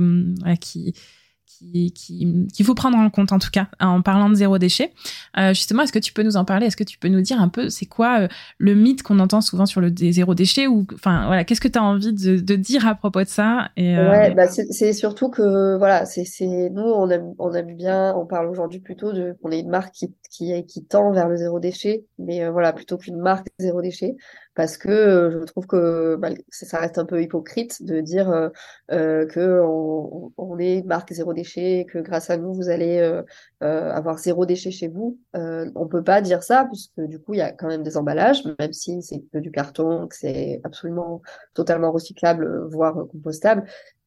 [1.62, 4.58] qui qu'il qui, qui faut prendre en compte en tout cas en parlant de zéro
[4.58, 4.92] déchet.
[5.38, 6.66] Euh, justement, est-ce que tu peux nous en parler?
[6.66, 9.42] Est-ce que tu peux nous dire un peu c'est quoi euh, le mythe qu'on entend
[9.42, 12.56] souvent sur le zéro déchet ou enfin voilà qu'est-ce que tu as envie de, de,
[12.56, 13.70] dire à propos de ça?
[13.78, 14.10] Et, euh...
[14.10, 16.26] Ouais, bah c'est surtout que voilà c'est
[16.72, 19.94] nous on aime on aime bien on parle aujourd'hui plutôt de qu'on est une marque
[19.94, 24.16] qui qui qui tend vers le zéro déchet mais voilà plutôt qu'une marque zéro déchet
[24.54, 28.50] parce que euh, je trouve que bah, ça reste un peu hypocrite de dire euh,
[28.92, 33.24] euh, que on, est marque zéro déchet, que grâce à nous vous allez euh,
[33.64, 35.20] euh, avoir zéro déchet chez vous.
[35.34, 38.44] on peut pas dire ça puisque du coup il y a quand même des emballages,
[38.60, 41.22] même si c'est que du carton, que c'est absolument
[41.54, 43.66] totalement recyclable, voire compostable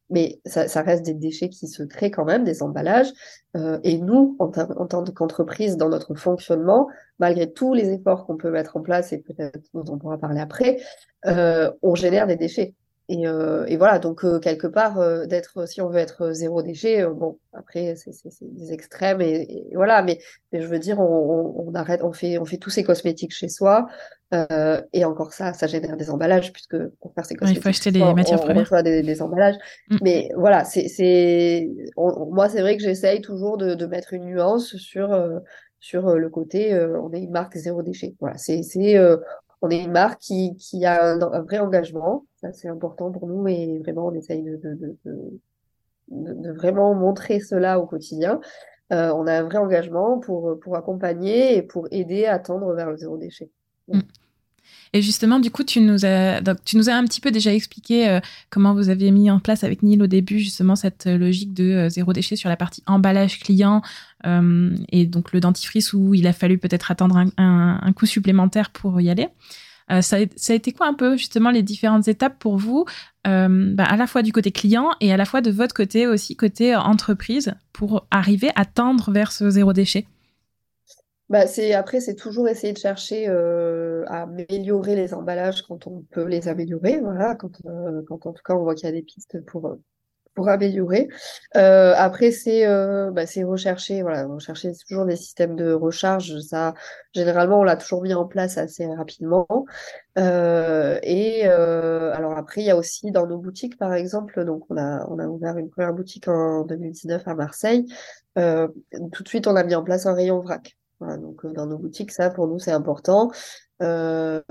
[0.09, 3.11] mais ça, reste des déchets qui se créent quand même, des emballages.
[3.55, 6.87] Euh, et nous, en, en tant qu'entreprise, dans notre fonctionnement,
[7.19, 10.39] malgré tous les efforts qu'on peut mettre en place, et peut-être dont on pourra parler
[10.39, 10.79] après,
[11.25, 12.75] euh, on génère des déchets.
[13.07, 16.63] Et, euh, et voilà, donc euh, quelque part, euh, d'être, si on veut être zéro
[16.63, 20.17] déchet, bon, après c'est des extrêmes et, et voilà, mais,
[20.51, 23.33] mais, je veux dire, on, on, on, arrête, on fait, on fait tous ces cosmétiques
[23.33, 23.87] chez soi,
[24.91, 27.69] et encore ça, ça génère des emballages puisque pour faire ces cosmétiques, ouais, il faut
[27.69, 29.55] acheter des matières on, premières, reçoit des, des emballages.
[29.89, 29.97] Mm.
[30.01, 35.17] Mais voilà, c'est, moi c'est vrai que j'essaye toujours de, de, mettre une nuance sur
[35.79, 38.15] sur le côté, on est une marque zéro déchet.
[38.19, 38.97] Voilà, c'est, c'est
[39.65, 43.79] on est une marque qui, a un, vrai engagement, ça c'est important pour nous et
[43.79, 44.97] vraiment on essaye de, de, de,
[46.09, 48.39] de, de vraiment montrer cela au quotidien.
[48.93, 52.91] Euh, on a un vrai engagement pour, pour accompagner et pour aider à tendre vers
[52.91, 53.49] le zéro déchet.
[53.87, 54.01] Mm.
[54.95, 57.53] Et justement, du coup, tu nous as, donc, tu nous as un petit peu déjà
[57.53, 61.53] expliqué euh, comment vous aviez mis en place avec Neil au début justement cette logique
[61.53, 63.81] de euh, zéro déchet sur la partie emballage client
[64.25, 68.69] euh, et donc le dentifrice où il a fallu peut-être attendre un, un, coup supplémentaire
[68.69, 69.27] pour y aller.
[69.91, 72.85] Euh, ça, a, été quoi un peu justement les différentes étapes pour vous,
[73.25, 76.37] bah, à la fois du côté client et à la fois de votre côté aussi
[76.37, 80.07] côté entreprise pour arriver à tendre vers ce zéro déchet?
[81.29, 86.01] Bah, c'est après c'est toujours essayer de chercher euh, à améliorer les emballages quand on
[86.11, 88.91] peut les améliorer voilà quand euh, quand en tout cas on voit qu'il y a
[88.91, 89.75] des pistes pour
[90.35, 91.07] pour améliorer.
[91.55, 92.67] Euh, après c'est
[93.11, 96.37] bah, c'est rechercher voilà rechercher toujours des systèmes de recharge.
[96.41, 96.73] Ça
[97.13, 99.47] généralement on l'a toujours mis en place assez rapidement.
[100.17, 105.07] Et alors après il y a aussi dans nos boutiques par exemple donc on a
[105.09, 107.85] on a ouvert une première boutique en 2019 à Marseille.
[108.35, 111.77] Tout de suite on a mis en place un rayon vrac voilà, donc dans nos
[111.77, 113.31] boutiques, ça pour nous c'est important.
[113.81, 114.41] Euh,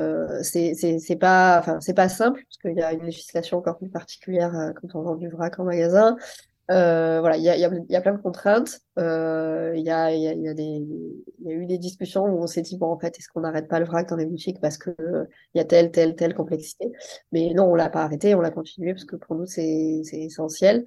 [0.42, 4.54] c'est pas, enfin c'est pas simple parce qu'il y a une législation encore plus particulière
[4.54, 6.16] euh, quand on vend du vrac en magasin.
[6.70, 8.80] Euh, voilà, il y a, y, y a plein de contraintes.
[8.98, 10.86] Euh, il y, a, y, a, des,
[11.42, 13.68] y a eu des discussions où on s'est dit bon en fait est-ce qu'on n'arrête
[13.68, 14.94] pas le vrac dans les boutiques parce que
[15.54, 16.90] il y a telle telle telle complexité.
[17.32, 20.20] Mais non, on l'a pas arrêté, on l'a continué parce que pour nous c'est c'est
[20.20, 20.84] essentiel.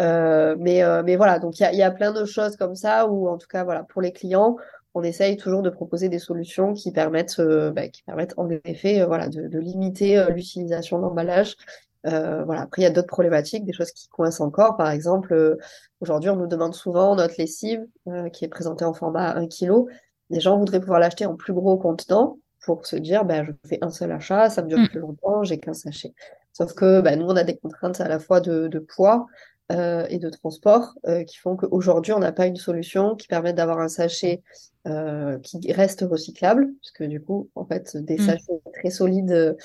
[0.00, 3.06] Euh, mais mais voilà, donc il y a, y a plein de choses comme ça
[3.06, 4.56] où en tout cas voilà pour les clients
[4.94, 9.00] on essaye toujours de proposer des solutions qui permettent, euh, bah, qui permettent en effet,
[9.00, 11.56] euh, voilà, de, de limiter euh, l'utilisation d'emballage
[12.02, 12.62] voilà.
[12.62, 14.78] Après, il y a d'autres problématiques, des choses qui coincent encore.
[14.78, 15.58] Par exemple,
[16.00, 17.86] aujourd'hui, on nous demande souvent notre lessive
[18.32, 19.84] qui est présentée en format 1 kg.
[20.30, 23.78] Les gens voudraient pouvoir l'acheter en plus gros contenant pour se dire, ben, je fais
[23.82, 24.88] un seul achat, ça me dure mm.
[24.88, 26.14] plus longtemps, j'ai qu'un sachet.
[26.54, 29.26] Sauf que ben, nous, on a des contraintes à la fois de, de poids
[29.70, 33.56] euh, et de transport euh, qui font qu'aujourd'hui, on n'a pas une solution qui permette
[33.56, 34.42] d'avoir un sachet
[34.86, 38.26] euh, qui reste recyclable, puisque du coup, en fait, des mm.
[38.26, 39.56] sachets très solides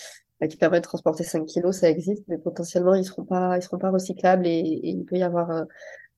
[0.49, 3.63] qui permettent de transporter 5 kilos, ça existe, mais potentiellement, ils ne seront, pas, ils
[3.63, 5.65] seront pas recyclables et, et il peut y avoir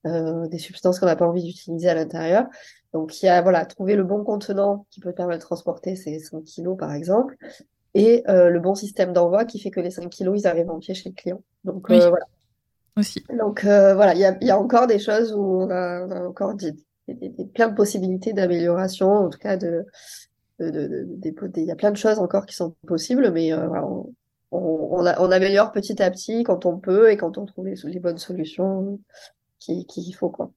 [0.04, 2.46] des substances qu'on n'a pas envie d'utiliser à l'intérieur.
[2.92, 6.18] Donc, il y a, voilà, trouver le bon contenant qui peut permettre de transporter ces
[6.18, 7.36] 5 kilos, par exemple,
[7.94, 10.78] et euh, le bon système d'envoi qui fait que les 5 kilos, ils arrivent en
[10.78, 11.42] pied chez le client.
[11.64, 12.26] Donc, euh, voilà.
[12.98, 13.24] Aussi.
[13.38, 16.10] Donc, euh, voilà, il y a, y a, encore des choses où on a, on
[16.10, 16.72] a encore des,
[17.06, 19.84] des, des, plein de possibilités d'amélioration, en tout cas, de,
[20.58, 24.12] de, de, il y a plein de choses encore qui sont possibles, mais voilà, on,
[24.50, 28.00] on, on, améliore petit à petit quand on peut et quand on trouve les, les
[28.00, 28.98] bonnes solutions
[29.58, 30.50] qu'il qui faut, quoi.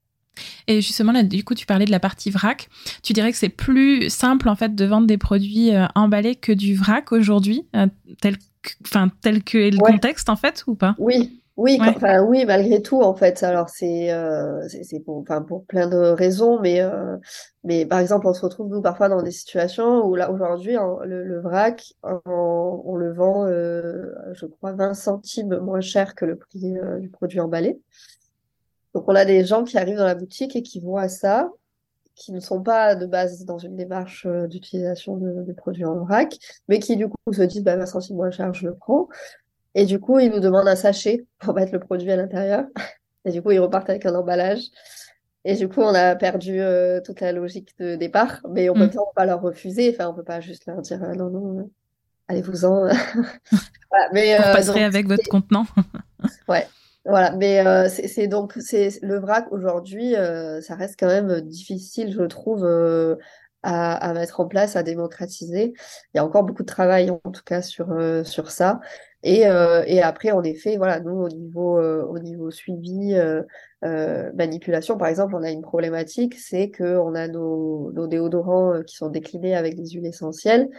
[0.68, 2.70] Et justement, là, du coup, tu parlais de la partie vrac.
[3.04, 6.52] Tu dirais que c'est plus simple, en fait, de vendre des produits euh, emballés que
[6.52, 7.88] du vrac aujourd'hui, euh,
[8.22, 8.72] tel, que,
[9.22, 10.96] tel que est le contexte, en fait, ou pas?
[11.00, 13.44] Oui, oui, enfin, oui, malgré tout, en fait.
[13.44, 16.82] Alors, c'est euh, c'est pour, enfin, pour plein de raisons, mais,
[17.64, 21.40] mais par exemple, on se retrouve, nous, parfois dans des situations où, là, aujourd'hui, le,
[21.40, 27.40] vrac, on le vend, je crois, 20 centimes moins cher que le prix du produit
[27.40, 27.80] emballé.
[28.94, 31.50] Donc on a des gens qui arrivent dans la boutique et qui voient ça,
[32.16, 36.38] qui ne sont pas de base dans une démarche euh, d'utilisation de, produits en vrac,
[36.68, 39.08] mais qui du coup se disent bah 20 centimes moins cher, je le prends.
[39.76, 42.66] Et du coup, ils nous demandent un sachet pour mettre le produit à l'intérieur.
[43.26, 44.64] Et du coup, ils repartent avec un emballage.
[45.44, 48.86] Et du coup, on a perdu euh, toute la logique de départ, mais on ne
[48.86, 49.16] peut mm.
[49.16, 49.92] pas leur refuser.
[49.94, 51.70] Enfin, on peut pas juste leur dire euh, non, non,
[52.28, 52.88] allez-vous-en.
[53.90, 55.66] voilà, mais, Vous passerez avec votre contenant.
[56.48, 56.68] ouais.
[57.06, 62.14] Voilà, mais euh, c'est donc c'est le vrac aujourd'hui, euh, ça reste quand même difficile,
[62.14, 63.16] je trouve, euh,
[63.64, 65.74] à, à, mettre en place, à démocratiser.
[66.14, 67.88] Il y a encore beaucoup de travail, en tout cas, sur
[68.26, 68.80] sur ça.
[69.24, 73.16] Et, et après, en effet, voilà, nous au niveau au niveau suivi,
[73.84, 78.96] manipulation, par exemple, on a une problématique, c'est que on a nos, nos déodorants qui
[78.96, 80.70] sont déclinés avec des huiles essentielles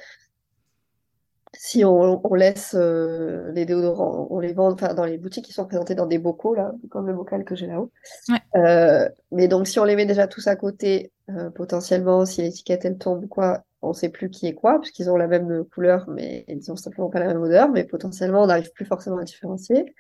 [1.65, 5.65] si on, on laisse euh, les déodorants, on les vend dans les boutiques qui sont
[5.65, 7.93] présentées dans des bocaux, là, comme le bocal que j'ai là-haut.
[8.29, 8.41] Ouais.
[8.57, 12.85] Euh, mais donc, si on les met déjà tous à côté, euh, potentiellement, si l'étiquette
[12.85, 16.07] elle tombe ou quoi, on sait plus qui est quoi, puisqu'ils ont la même couleur,
[16.09, 19.23] mais ils ont simplement pas la même odeur, mais potentiellement, on n'arrive plus forcément à
[19.23, 19.95] différencier.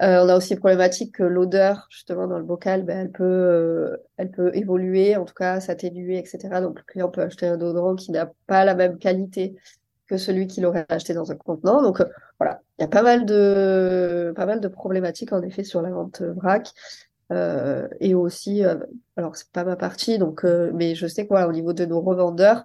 [0.00, 4.50] On a aussi problématique que l'odeur, justement, dans le bocal, ben, elle peut, elle peut
[4.54, 6.60] évoluer, en tout cas s'atténuer, etc.
[6.60, 9.54] Donc, le client peut acheter un déodorant qui n'a pas la même qualité
[10.06, 11.82] que celui qu'il aurait acheté dans un contenant.
[11.82, 12.06] Donc euh,
[12.38, 15.90] voilà, il y a pas mal de pas mal de problématiques en effet sur la
[15.90, 16.72] vente vrac.
[17.32, 18.76] Euh, et aussi, euh,
[19.16, 22.00] alors c'est pas ma partie, donc mais je sais que voilà, au niveau de nos
[22.00, 22.64] revendeurs,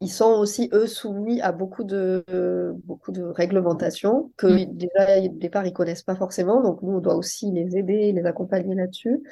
[0.00, 2.24] ils sont aussi eux soumis à beaucoup de
[2.84, 4.76] beaucoup de réglementations que mm.
[4.76, 6.62] déjà au départ ils connaissent pas forcément.
[6.62, 9.22] Donc nous on doit aussi les aider, les accompagner là-dessus.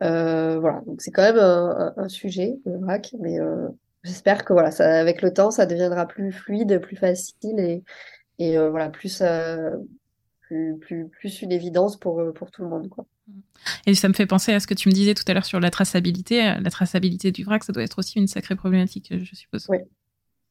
[0.00, 3.38] voilà, donc c'est quand même un, un, sujet le vrac, mais
[4.08, 7.84] j'espère que voilà, ça, avec le temps, ça deviendra plus fluide, plus facile et,
[8.38, 9.76] et euh, voilà, plus, euh,
[10.40, 12.88] plus, plus, plus, une évidence pour, euh, pour tout le monde.
[12.88, 13.06] Quoi.
[13.86, 15.60] Et ça me fait penser à ce que tu me disais tout à l'heure sur
[15.60, 16.42] la traçabilité.
[16.60, 19.66] La traçabilité du vrac, ça doit être aussi une sacrée problématique, je suppose.
[19.68, 19.78] Oui,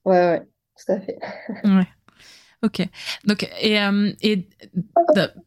[0.06, 0.42] ouais, ouais,
[0.78, 1.18] tout à fait.
[1.64, 1.88] ouais.
[2.64, 2.82] Ok.
[3.26, 4.48] Donc, et, euh, et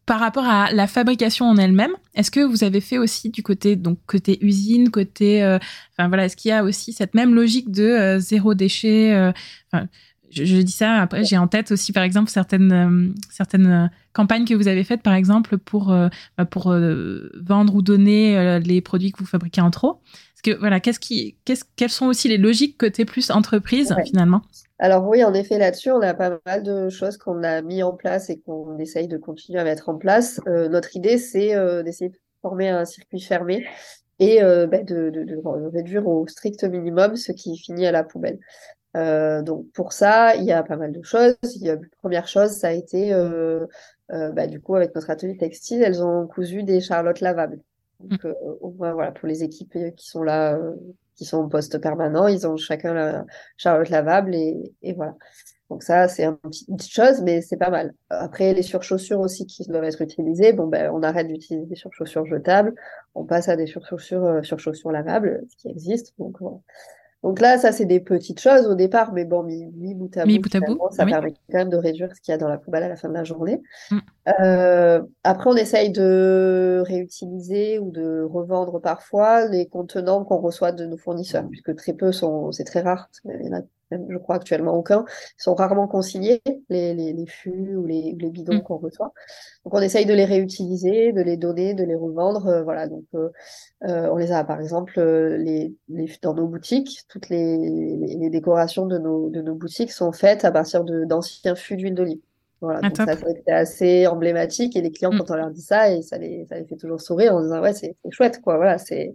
[0.07, 3.75] par rapport à la fabrication en elle-même, est-ce que vous avez fait aussi du côté
[3.75, 5.59] donc côté usine, côté, euh,
[5.93, 9.33] enfin voilà, est-ce qu'il y a aussi cette même logique de euh, zéro déchet
[9.73, 9.89] Enfin,
[10.31, 11.01] je, je, dis ça.
[11.01, 15.15] Après, j'ai en tête aussi, par exemple, certaines certaines campagnes que vous avez faites, par
[15.15, 16.73] exemple, pour bah, pour
[17.35, 20.01] vendre ou donner les produits que vous fabriquez en trop.
[20.43, 24.43] Parce que voilà, qu'est-ce qui, qu'est-ce, quelles sont aussi les logiques côté plus entreprise finalement?
[24.83, 27.93] Alors oui, en effet, là-dessus, on a pas mal de choses qu'on a mis en
[27.93, 30.41] place et qu'on essaye de continuer à mettre en place.
[30.47, 33.67] Euh, notre idée, c'est euh, d'essayer de former un circuit fermé
[34.21, 38.05] et euh, bah, de, de, de, réduire au strict minimum ce qui finit à la
[38.05, 38.39] poubelle.
[38.97, 41.37] Euh, donc pour ça, il y a pas mal de choses.
[41.57, 43.13] Il y a, la première chose, ça a été,
[44.09, 47.61] bah, du coup, avec notre atelier textile, elles ont cousu des charlottes lavables.
[48.01, 48.35] Donc, mmh.
[48.63, 50.59] au moins, voilà, pour les équipes qui sont là
[51.21, 53.27] qui sont au poste permanent, ils ont chacun la
[53.59, 55.15] charlotte lavable et, voilà.
[55.69, 57.93] Donc ça, c'est une petite chose, mais c'est pas mal.
[58.09, 62.25] Après, les surchaussures aussi qui doivent être utilisées, bon ben, on arrête d'utiliser des surchaussures
[62.25, 62.75] jetables,
[63.15, 66.15] on passe à des surchaussures, euh, surchaussures lavables, ce qui existe.
[66.19, 66.39] Donc.
[67.23, 70.41] Donc là, ça, c'est des petites choses au départ, mais bon, mis, bout à bout,
[70.91, 72.97] ça permet quand même de réduire ce qu'il y a dans la poubelle à la
[72.97, 73.61] fin de la journée.
[73.91, 73.99] Mm.
[74.41, 80.87] Euh, après, on essaye de réutiliser ou de revendre parfois les contenants qu'on reçoit de
[80.87, 84.37] nos fournisseurs, puisque très peu sont, c'est très rare, il y en a je crois
[84.37, 85.05] actuellement aucun,
[85.37, 88.63] sont rarement consignés, les, les, les fûts ou les, les bidons mm.
[88.63, 89.13] qu'on reçoit.
[89.65, 92.47] Donc on essaye de les réutiliser, de les donner, de les revendre.
[92.47, 93.31] Euh, voilà, donc euh,
[93.89, 98.87] euh, on les a par exemple les, les, dans nos boutiques, toutes les, les, décorations
[98.87, 102.21] de nos, de nos boutiques sont faites à partir d'anciens fûts d'huile d'olive.
[102.61, 105.19] Voilà, ah, donc ça c'est assez emblématique et les clients mm.
[105.19, 107.61] quand on leur dit ça et ça les, ça les fait toujours sourire en disant
[107.61, 109.15] ouais c'est chouette quoi voilà c'est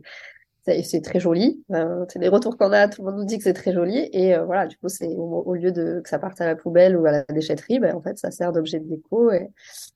[0.84, 1.64] c'est très joli.
[2.10, 4.10] c'est des retours qu'on a, tout le monde nous dit que c'est très joli.
[4.14, 6.98] Et euh, voilà, du coup, c'est au, lieu de que ça parte à la poubelle
[6.98, 9.50] ou à la déchetterie, ben, en fait, ça sert d'objet de déco et,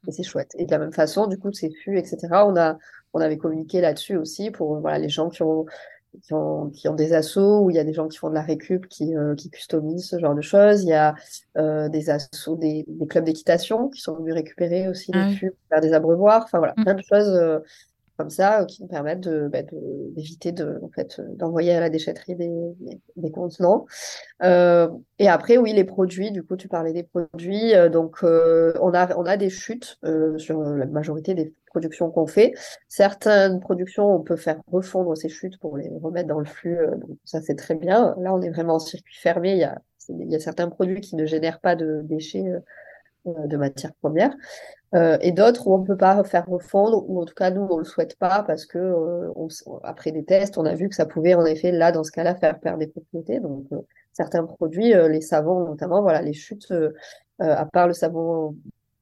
[0.10, 0.52] c'est chouette.
[0.58, 2.18] Et de la même façon, du coup, c'est fûts, etc.
[2.32, 2.78] On a,
[3.14, 5.66] on avait communiqué là-dessus aussi pour voilà les gens qui ont
[6.24, 8.34] qui ont, qui ont des assos, où il y a des gens qui font de
[8.34, 10.82] la récup, qui, euh, qui customisent ce genre de choses.
[10.82, 11.14] Il y a
[11.58, 15.82] euh, des assos, des, des clubs d'équitation qui sont venus récupérer aussi les fûts, faire
[15.82, 16.44] des abreuvoirs.
[16.46, 16.84] Enfin voilà, mmh.
[16.84, 17.62] plein de choses
[18.20, 20.78] comme ça, euh, qui nous permettent bah, d'éviter euh,
[21.36, 23.86] d'envoyer à la déchetterie des, contenants.
[24.44, 27.72] Euh, et après, oui, les produits, du coup, tu parlais des produits.
[27.90, 29.98] donc, on, a, des chutes
[30.38, 32.54] sur la majorité des productions qu'on fait.
[32.90, 36.78] Certaines productions, on peut faire refondre ces chutes pour les remettre dans le flux.
[37.24, 38.16] ça, c'est très bien.
[38.20, 39.54] Là, on est vraiment en circuit fermé.
[40.10, 42.52] Il y a certains produits qui ne génèrent pas de déchets
[43.26, 44.34] de matières premières.
[44.96, 47.62] Euh, et d'autres où on ne peut pas faire refondre, ou en tout cas nous
[47.62, 49.48] on ne le souhaite pas parce que euh, on,
[49.84, 52.34] après des tests, on a vu que ça pouvait en effet là dans ce cas-là
[52.36, 53.40] faire perdre des propriétés.
[53.40, 53.82] Donc euh,
[54.14, 56.74] certains produits, les savons notamment, voilà les chutes,
[57.38, 58.56] à part le savon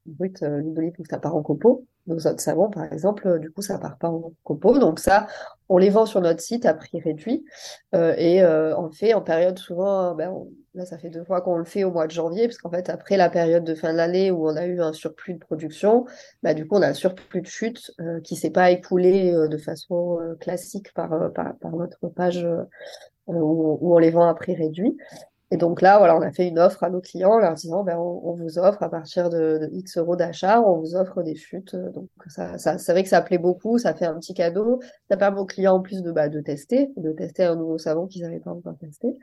[0.05, 1.85] brut, l'huile d'olive, ça part en copeaux.
[2.07, 4.79] Nos autres savons, par exemple, du coup, ça part pas en copeaux.
[4.79, 5.27] Donc ça,
[5.69, 7.45] on les vend sur notre site à prix réduit.
[7.93, 10.33] et on fait en période souvent, ben,
[10.77, 12.87] Là, ça fait deux fois qu'on le fait au mois de janvier, parce qu'en fait,
[12.91, 16.05] après la période de fin de l'année où on a eu un surplus de production,
[16.43, 19.33] bah, du coup, on a un surplus de chute euh, qui ne s'est pas écoulé
[19.33, 22.47] euh, de façon euh, classique par, par, notre page
[23.25, 24.95] où, on les vend à prix réduit.
[25.49, 27.83] Et donc là, voilà, on a fait une offre à nos clients en leur disant,
[27.83, 31.75] ben, on, vous offre à partir de, X euros d'achat, on vous offre des chutes.
[31.75, 34.81] Donc ça, ça c'est vrai que ça plaît beaucoup, ça fait un petit cadeau.
[35.09, 38.07] Ça permet aux clients en plus de, bah, de tester, de tester un nouveau savon
[38.07, 39.17] qu'ils n'avaient pas encore testé.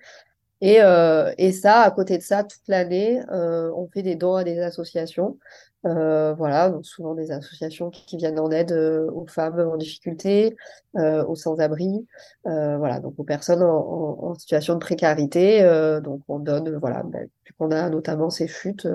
[0.60, 4.36] Et, euh, et ça, à côté de ça, toute l'année, euh, on fait des dons
[4.36, 5.38] à des associations.
[5.86, 10.56] Euh, voilà, donc souvent des associations qui, viennent en aide euh, aux femmes en difficulté,
[10.96, 12.06] euh, aux sans-abri,
[12.46, 15.62] euh, voilà, donc aux personnes en, situation de précarité.
[16.02, 17.28] donc on donne, voilà, ben,
[17.72, 18.88] a notamment ces chutes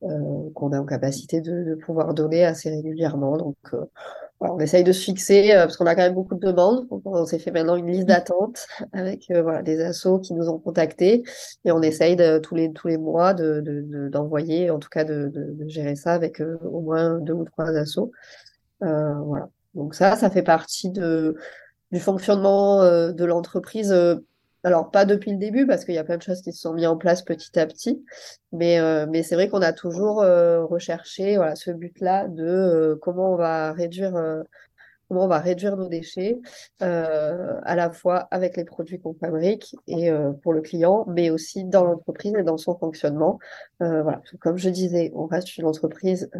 [0.00, 3.36] qu'on a en capacité de, de, pouvoir donner assez régulièrement.
[3.36, 3.56] Donc
[4.50, 6.86] on essaye de se fixer euh, parce qu'on a quand même beaucoup de demandes.
[6.90, 10.58] on s'est fait maintenant une liste d'attente avec euh, voilà, des assos qui nous ont
[10.58, 11.22] contactés
[11.64, 15.32] et on essaye de, tous, les, tous les mois d'envoyer, de, en tout cas de,
[15.66, 18.10] gérer ça avec euh, au moins deux ou trois assos.
[18.80, 19.48] voilà.
[19.74, 21.36] Donc ça, ça fait partie de,
[21.92, 23.94] du fonctionnement de l'entreprise
[24.64, 26.72] alors, pas depuis le début, parce qu'il y a plein de choses qui se sont
[26.72, 28.04] mises en place petit à petit,
[28.52, 32.96] mais, euh, mais c'est vrai qu'on a toujours euh, recherché voilà, ce but-là de euh,
[33.00, 34.14] comment on va réduire
[35.12, 36.40] comment on va réduire nos déchets,
[36.80, 41.28] euh, à la fois avec les produits qu'on fabrique et euh, pour le client, mais
[41.28, 43.38] aussi dans l'entreprise et dans son fonctionnement.
[43.82, 46.30] Euh, voilà, comme je disais, on reste une entreprise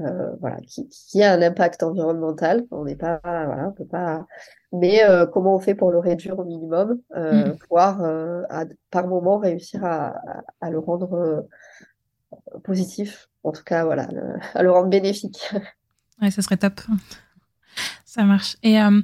[0.41, 2.65] voilà qui, qui, a un impact environnemental.
[2.71, 4.27] On n'est pas voilà, on peut pas.
[4.73, 5.03] Mais
[5.35, 7.59] comment on fait pour le réduire au minimum, mmh.
[7.61, 8.03] pouvoir
[8.49, 10.15] à, par moment réussir à,
[10.63, 11.47] à, le rendre
[12.65, 14.09] positif, en tout cas voilà,
[14.55, 15.53] à le rendre bénéfique.
[16.23, 16.81] Ouais, ça serait top.
[18.13, 18.57] Ça marche.
[18.63, 19.01] Et, euh,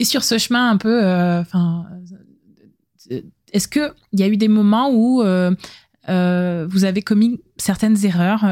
[0.00, 1.86] et sur ce chemin un peu, euh, enfin,
[3.12, 3.20] euh,
[3.52, 8.44] est-ce que il y a eu des moments où vous avez commis certaines erreurs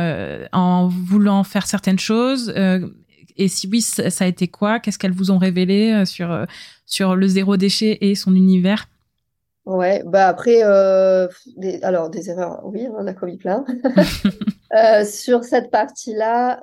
[0.52, 2.54] en voulant faire certaines choses
[3.36, 4.78] Et si oui, ça, a été quoi?
[4.78, 6.46] Qu'est-ce qu'elles vous ont révélé sur
[6.86, 8.86] sur le zéro déchet et son univers?
[9.66, 13.64] Ouais, bah après, alors des erreurs, oui, on a commis plein.
[15.04, 16.60] sur cette partie-là,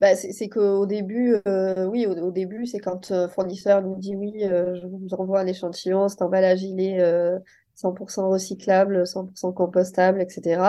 [0.00, 4.14] bah, c'est qu'au début, euh, oui, au, début, c'est quand le euh, fournisseur nous dit
[4.14, 7.00] oui, euh, je vous envoie un échantillon, cet emballage il est
[7.76, 10.62] 100% recyclable, 100% compostable, etc.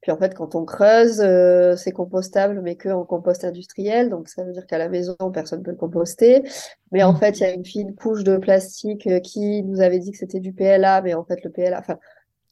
[0.00, 1.22] Puis en fait, quand on creuse,
[1.76, 4.08] c'est compostable, mais que en compost industriel.
[4.08, 6.42] Donc ça veut dire qu'à la maison, personne ne peut le composter.
[6.92, 7.16] Mais en mmh.
[7.16, 10.40] fait, il y a une fine couche de plastique qui nous avait dit que c'était
[10.40, 11.98] du PLA, mais en fait, le PLA, enfin,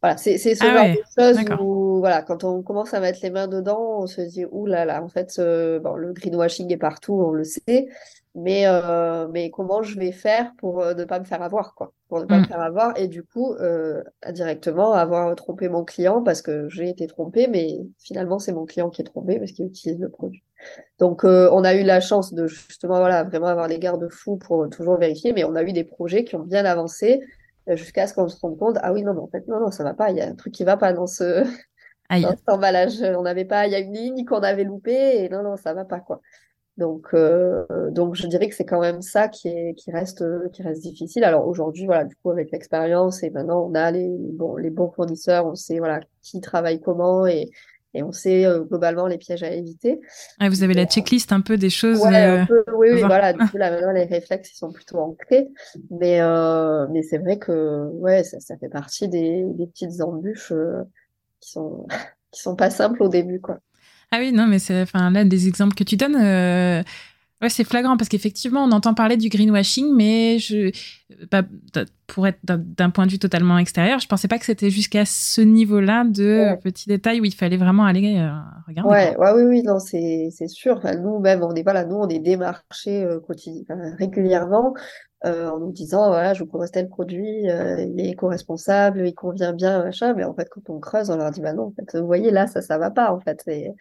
[0.02, 3.30] voilà, c'est ce ah genre de choses où, voilà, quand on commence à mettre les
[3.30, 5.40] mains dedans, on se dit, ouh là là, en fait,
[5.82, 7.88] bon, le greenwashing est partout, on le sait,
[8.34, 11.92] mais, euh, mais comment je vais faire pour euh, ne pas me faire avoir, quoi.
[12.08, 12.46] Pour ne pas me Mm.
[12.46, 17.06] faire avoir et du coup, euh, directement avoir trompé mon client parce que j'ai été
[17.08, 20.42] trompée, mais finalement, c'est mon client qui est trompé parce qu'il utilise le produit.
[20.98, 24.68] Donc, euh, on a eu la chance de justement, voilà, vraiment avoir les garde-fous pour
[24.70, 27.26] toujours vérifier, mais on a eu des projets qui ont bien avancé euh,
[27.76, 29.84] jusqu'à ce qu'on se rende compte, ah oui, non, mais en fait, non, non, ça
[29.84, 31.44] va pas, il y a un truc qui va pas dans ce,
[32.08, 32.22] Aïe.
[32.22, 33.02] dans cet emballage.
[33.02, 35.74] On n'avait pas, il y a une ligne qu'on avait loupée et non, non, ça
[35.74, 36.20] va pas, quoi.
[36.76, 40.62] Donc, euh, donc je dirais que c'est quand même ça qui est, qui reste, qui
[40.62, 41.24] reste difficile.
[41.24, 44.88] Alors aujourd'hui, voilà, du coup, avec l'expérience et maintenant on a les bons, les bons
[44.92, 47.50] fournisseurs, on sait, voilà, qui travaille comment et,
[47.94, 50.00] et on sait euh, globalement les pièges à éviter.
[50.38, 52.00] Ah, vous avez la checklist un peu des choses.
[52.00, 53.32] Ouais, euh, un peu, oui, voilà.
[53.32, 55.48] Du coup, là, maintenant, les réflexes, ils sont plutôt ancrés.
[55.90, 60.52] Mais, euh, mais c'est vrai que, ouais, ça, ça fait partie des, des petites embûches
[60.52, 60.82] euh,
[61.40, 61.86] qui sont,
[62.30, 63.58] qui sont pas simples au début, quoi.
[64.10, 66.82] Ah oui, non, mais c'est, enfin, là, des exemples que tu donnes, euh,
[67.42, 70.70] ouais, c'est flagrant parce qu'effectivement, on entend parler du greenwashing, mais je,
[71.30, 71.42] bah,
[72.06, 75.40] pour être d'un- point de vue totalement extérieur, je pensais pas que c'était jusqu'à ce
[75.40, 76.56] niveau-là de Ouais.
[76.56, 78.30] petits détails où il fallait vraiment aller euh,
[78.66, 78.90] regarder.
[78.90, 80.76] Ouais, ouais, oui, oui, non, c'est, sûr.
[80.78, 83.20] Enfin, nous, même, on est, voilà, nous, on est démarchés euh,
[83.98, 84.74] régulièrement
[85.26, 89.14] euh, en nous disant, voilà, je vous propose tel produit, euh, il est éco-responsable, il
[89.14, 90.14] convient bien, machin.
[90.14, 92.30] Mais en fait, quand on creuse, on leur dit, bah non, en fait, vous voyez,
[92.30, 93.42] là, ça, ça va pas, en fait.
[93.48, 93.72] Et,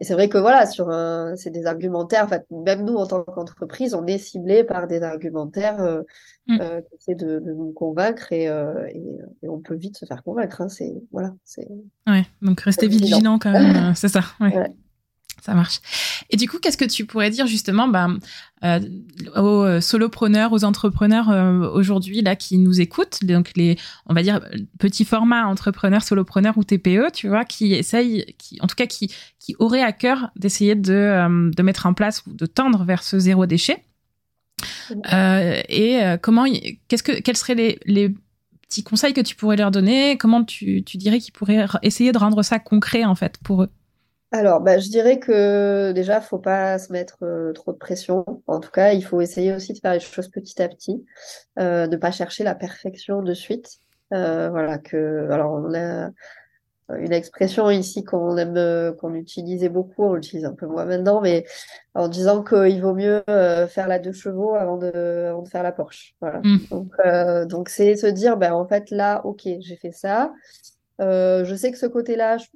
[0.00, 2.24] et c'est vrai que voilà, sur un, c'est des argumentaires.
[2.24, 6.02] En fait, même nous, en tant qu'entreprise, on est ciblé par des argumentaires euh,
[6.50, 6.60] Mm.
[6.62, 10.06] euh, qui essaient de, de nous convaincre et, euh, et, et on peut vite se
[10.06, 10.62] faire convaincre.
[10.62, 11.68] Hein, c'est voilà, c'est
[12.06, 14.22] Ouais, donc restez vigilants quand même, euh, c'est ça.
[14.40, 14.54] Ouais.
[14.56, 14.72] Ouais.
[15.40, 15.80] Ça marche.
[16.30, 18.08] Et du coup, qu'est-ce que tu pourrais dire justement bah,
[18.64, 18.80] euh,
[19.36, 24.22] aux euh, solopreneurs, aux entrepreneurs euh, aujourd'hui là qui nous écoutent, donc les, on va
[24.22, 24.40] dire
[24.78, 29.12] petits formats entrepreneurs, solopreneurs ou TPE, tu vois, qui essayent, qui, en tout cas, qui,
[29.38, 33.02] qui auraient à cœur d'essayer de, euh, de mettre en place ou de tendre vers
[33.02, 33.84] ce zéro déchet.
[35.12, 36.46] Euh, et comment,
[36.88, 38.12] qu'est-ce que, quels seraient les, les
[38.62, 40.16] petits conseils que tu pourrais leur donner?
[40.18, 43.70] Comment tu, tu dirais qu'ils pourraient essayer de rendre ça concret en fait pour eux?
[44.30, 48.24] Alors, bah, je dirais que déjà, faut pas se mettre euh, trop de pression.
[48.46, 51.04] En tout cas, il faut essayer aussi de faire les choses petit à petit,
[51.58, 53.78] euh, de pas chercher la perfection de suite.
[54.12, 56.10] Euh, voilà que, alors on a
[56.98, 61.20] une expression ici qu'on aime, euh, qu'on utilisait beaucoup, on l'utilise un peu moins maintenant,
[61.20, 61.44] mais
[61.94, 65.72] en disant qu'il vaut mieux faire la deux chevaux avant de, avant de faire la
[65.72, 66.14] Porsche.
[66.20, 66.40] Voilà.
[66.42, 66.58] Mm.
[66.70, 66.92] Donc,
[67.48, 70.32] donc c'est se dire, ben en fait là, ok, j'ai fait ça.
[71.00, 72.46] Euh, je sais que ce côté-là, je-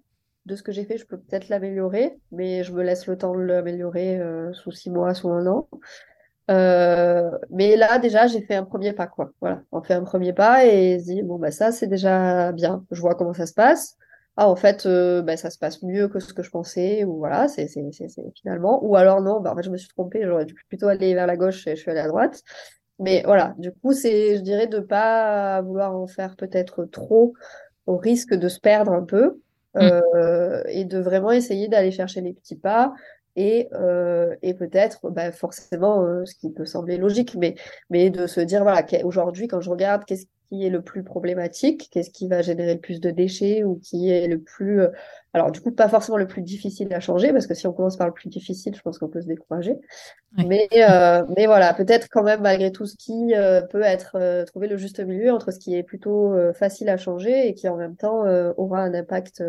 [0.46, 3.34] de ce que j'ai fait, je peux peut-être l'améliorer, mais je me laisse le temps
[3.34, 5.68] de l'améliorer euh, sous six mois, sous un an.
[6.50, 9.30] Euh, mais là, déjà, j'ai fait un premier pas, quoi.
[9.40, 12.84] Voilà, on fait un premier pas et se dit, bon, bah ça, c'est déjà bien.
[12.90, 13.96] Je vois comment ça se passe.
[14.36, 17.18] Ah, en fait, euh, bah, ça se passe mieux que ce que je pensais, ou
[17.18, 17.68] voilà, c'est
[18.34, 18.84] finalement.
[18.84, 21.26] Ou alors non, bah en fait, je me suis trompée, j'aurais dû plutôt aller vers
[21.26, 22.42] la gauche et je suis allée à droite.
[22.98, 27.34] Mais voilà, du coup, c'est, je dirais, de pas vouloir en faire peut-être trop
[27.86, 29.41] au risque de se perdre un peu
[29.76, 32.92] euh, et de vraiment essayer d'aller chercher les petits pas
[33.36, 37.54] et, euh, et peut-être bah, forcément euh, ce qui peut sembler logique mais,
[37.88, 41.88] mais de se dire voilà aujourd'hui quand je regarde qu'est-ce qui est le plus problématique
[41.90, 44.88] qu'est-ce qui va générer le plus de déchets ou qui est le plus euh,
[45.32, 47.96] alors du coup pas forcément le plus difficile à changer parce que si on commence
[47.96, 49.78] par le plus difficile je pense qu'on peut se décourager.
[50.38, 54.44] Mais, euh, mais voilà, peut-être quand même malgré tout ce qui euh, peut être euh,
[54.44, 57.76] trouver le juste milieu entre ce qui est plutôt facile à changer et qui en
[57.76, 58.24] même temps
[58.56, 59.42] aura un impact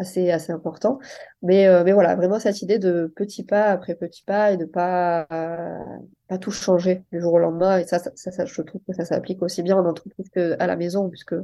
[0.00, 0.98] assez assez important.
[1.42, 4.64] Mais euh, mais voilà, vraiment cette idée de petit pas après petit pas et de
[4.64, 5.78] pas euh,
[6.28, 7.78] pas tout changer du jour au lendemain.
[7.78, 11.08] Et ça, ça, je trouve que ça s'applique aussi bien en entreprise qu'à la maison,
[11.08, 11.34] puisque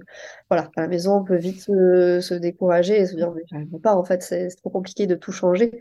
[0.51, 3.79] voilà, à la maison on peut vite se, se décourager et se dire mais j'arrive
[3.81, 5.73] pas en fait, c'est trop compliqué de tout changer.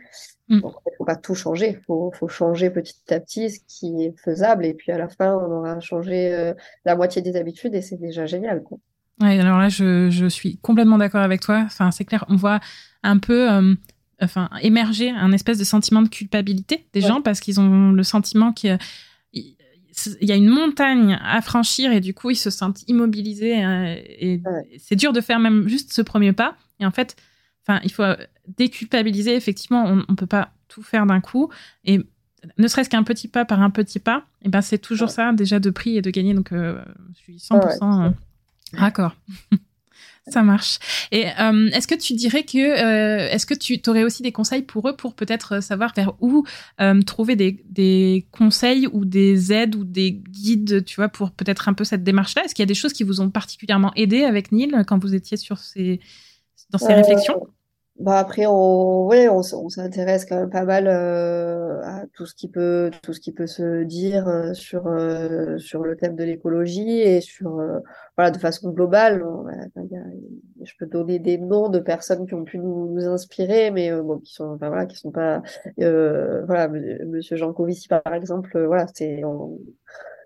[0.49, 0.61] Mm.
[0.61, 4.15] Donc, il faut pas tout changer, faut, faut changer petit à petit ce qui est
[4.19, 6.53] faisable, et puis à la fin, on aura changé euh,
[6.85, 8.77] la moitié des habitudes, et c'est déjà génial, quoi.
[9.21, 11.63] Ouais, alors là, je, je suis complètement d'accord avec toi.
[11.65, 12.59] Enfin, c'est clair, on voit
[13.03, 13.73] un peu, euh,
[14.21, 17.07] enfin, émerger un espèce de sentiment de culpabilité des Ouais.
[17.07, 18.77] gens parce qu'ils ont le sentiment qu'il y a-
[20.21, 23.95] il y a une montagne à franchir et du coup, ils se sentent immobilisés euh,
[24.19, 24.77] et Ouais.
[24.79, 26.57] c'est dur de faire même juste ce premier pas.
[26.81, 27.15] Et en fait,
[27.65, 28.03] enfin, il faut
[28.57, 29.33] déculpabiliser.
[29.35, 31.49] Effectivement, on, on peut pas tout faire d'un coup
[31.85, 32.01] et
[32.57, 35.13] ne serait-ce qu'un petit pas par un petit pas, et ben c'est toujours Ouais.
[35.15, 36.33] ça déjà de prix et de gagner.
[36.33, 38.13] Donc, euh, je suis 100%
[38.79, 39.15] euh, raccord.
[40.27, 40.79] Ça marche.
[41.11, 44.63] Et euh, est-ce que tu dirais que euh, est-ce que tu aurais aussi des conseils
[44.63, 46.43] pour eux pour peut-être savoir vers où
[46.81, 51.69] euh, trouver des, des conseils ou des aides ou des guides, tu vois, pour peut-être
[51.69, 52.43] un peu cette démarche-là?
[52.43, 55.13] Est-ce qu'il y a des choses qui vous ont particulièrement aidé avec Neil quand vous
[55.13, 55.99] étiez sur ces
[56.71, 57.54] dans ces Euh, réflexions?
[57.97, 62.49] Bah après on ouais on, s'intéresse quand même pas mal euh, à tout ce qui
[62.49, 66.99] peut tout ce qui peut se dire euh, sur euh, sur le thème de l'écologie
[66.99, 67.79] et sur euh,
[68.17, 69.23] voilà de façon globale.
[70.61, 74.19] Je peux donner des noms de personnes qui ont pu nous, inspirer mais euh, bon
[74.19, 75.41] qui sont enfin, voilà qui sont pas
[75.79, 79.21] euh, voilà Monsieur Jean Covici par exemple voilà c'est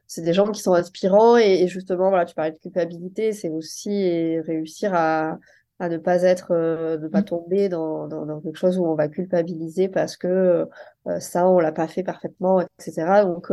[0.08, 3.50] c'est des gens qui sont inspirants et, et justement, voilà, tu parlais de culpabilité, c'est
[3.50, 5.38] aussi réussir à,
[5.80, 7.24] à ne pas être, euh, ne pas Mm.
[7.24, 10.68] tomber dans, dans, dans quelque chose où on va culpabiliser parce que
[11.08, 13.24] euh, ça, on l'a pas fait parfaitement, etc.
[13.26, 13.52] Donc,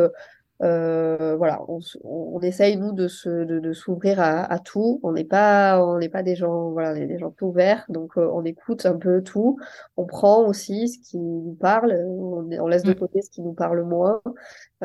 [0.62, 5.00] euh, voilà, on, on, essaye nous de se, de, de s'ouvrir à, à tout.
[5.02, 7.84] On n'est pas, on n'est pas des gens, voilà, on est des gens tout ouverts,
[7.88, 9.58] donc euh, on écoute un peu tout.
[9.96, 12.94] On prend aussi ce qui nous parle, on, on laisse de Mm.
[12.94, 14.22] côté ce qui nous parle moins.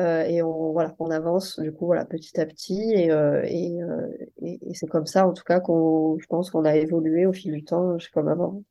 [0.00, 3.82] Euh, et on, voilà, on avance du coup voilà, petit à petit et, euh, et,
[3.82, 4.08] euh,
[4.42, 7.32] et, et c'est comme ça en tout cas qu'on je pense qu'on a évolué au
[7.32, 8.62] fil du temps, je sais comme avant.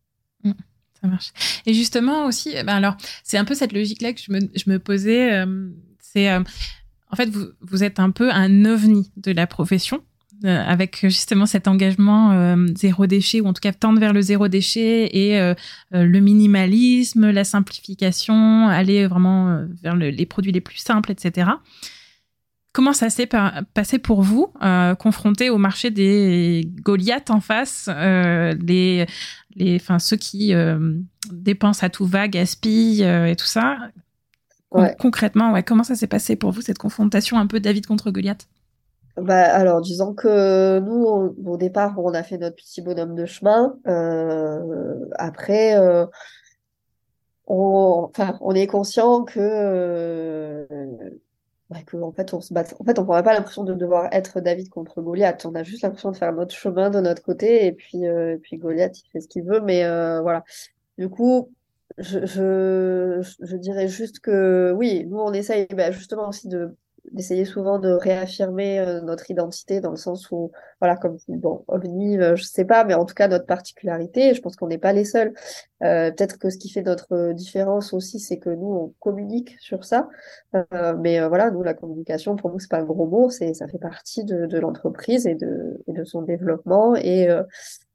[1.01, 1.31] Ça marche.
[1.65, 4.77] Et justement aussi, ben alors, c'est un peu cette logique-là que je me, je me
[4.77, 5.33] posais.
[5.33, 6.41] euh, c'est, euh,
[7.11, 7.29] en fait,
[7.61, 10.01] vous, êtes un peu un ovni de la profession.
[10.43, 14.21] euh, avec justement cet engagement euh, zéro déchet ou en tout cas tendre vers le
[14.23, 15.53] zéro déchet et euh,
[15.91, 21.51] le minimalisme, la simplification, aller vraiment vers le- les produits les plus simples, etc.
[22.73, 24.51] Comment ça s'est pa- passé pour vous,
[24.97, 29.05] confronté au marché des Goliaths en face, les,
[29.57, 30.53] les, ceux qui
[31.31, 33.77] dépensent à tout va, gaspillent et tout ça?
[34.71, 34.95] Ouais.
[34.99, 38.47] Concrètement, ouais, comment ça s'est passé pour vous cette confrontation un peu David contre Goliath?
[39.17, 43.25] Bah, alors, disons que nous, au, au départ, on a fait notre petit bonhomme de
[43.25, 43.77] chemin.
[43.85, 46.05] Euh, après, euh,
[47.47, 50.65] on, enfin, on est conscient que, euh,
[51.69, 52.63] ouais, que en fait, on se bat.
[52.79, 55.45] En fait, on n'aurait pas l'impression de devoir être David contre Goliath.
[55.45, 58.37] On a juste l'impression de faire notre chemin de notre côté, et puis, euh, et
[58.37, 59.61] puis Goliath, il fait ce qu'il veut.
[59.61, 60.43] Mais euh, voilà.
[60.97, 61.51] Du coup,
[61.97, 66.75] je, je, dirais juste que oui, nous on essaye bah, justement aussi de
[67.11, 72.19] d'essayer souvent de réaffirmer euh, notre identité dans le sens où, voilà, comme bon, OVNI,
[72.19, 74.93] euh, je sais pas, mais en tout cas notre particularité, je pense qu'on n'est pas
[74.93, 75.33] les seuls.
[75.83, 79.55] Euh, peut-être que ce qui fait notre euh, différence aussi, c'est que nous on communique
[79.59, 80.09] sur ça.
[80.55, 83.67] Euh, mais voilà, nous la communication, pour nous c'est pas un gros mot, c'est ça
[83.67, 87.27] fait partie de, de l'entreprise et de, et de son développement et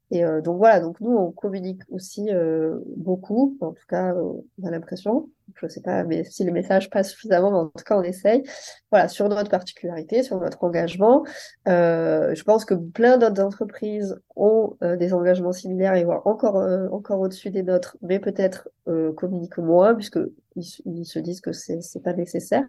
[0.09, 4.41] et euh, donc voilà, donc nous on communique aussi euh, beaucoup, en tout cas euh,
[4.61, 7.83] on a l'impression, je sais pas mais si les messages passent suffisamment, mais en tout
[7.83, 8.43] cas on essaye,
[8.89, 11.25] voilà, sur notre particularité, sur notre engagement.
[11.67, 16.57] Euh, je pense que plein d'autres entreprises ont euh, des engagements similaires et voire encore,
[16.57, 18.69] euh, encore au-dessus des nôtres, mais peut-être
[19.17, 20.19] communiquent moins puisque
[20.55, 22.63] ils, se disent que c'est c'est pas nécessaire,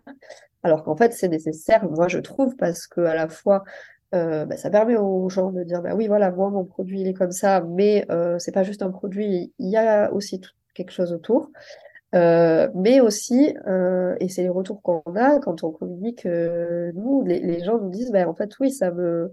[0.65, 3.63] alors qu'en fait c'est nécessaire, moi je trouve, parce que à la fois
[4.15, 7.09] euh, bah, ça permet aux gens de dire bah oui voilà moi mon produit il
[7.09, 10.53] est comme ça mais euh, c'est pas juste un produit il y a aussi tout,
[10.75, 11.51] quelque chose autour.
[12.15, 17.23] Euh, mais aussi euh, et c'est les retours qu'on a quand on communique euh, nous
[17.23, 19.31] les, gens nous disent bah en fait oui ça me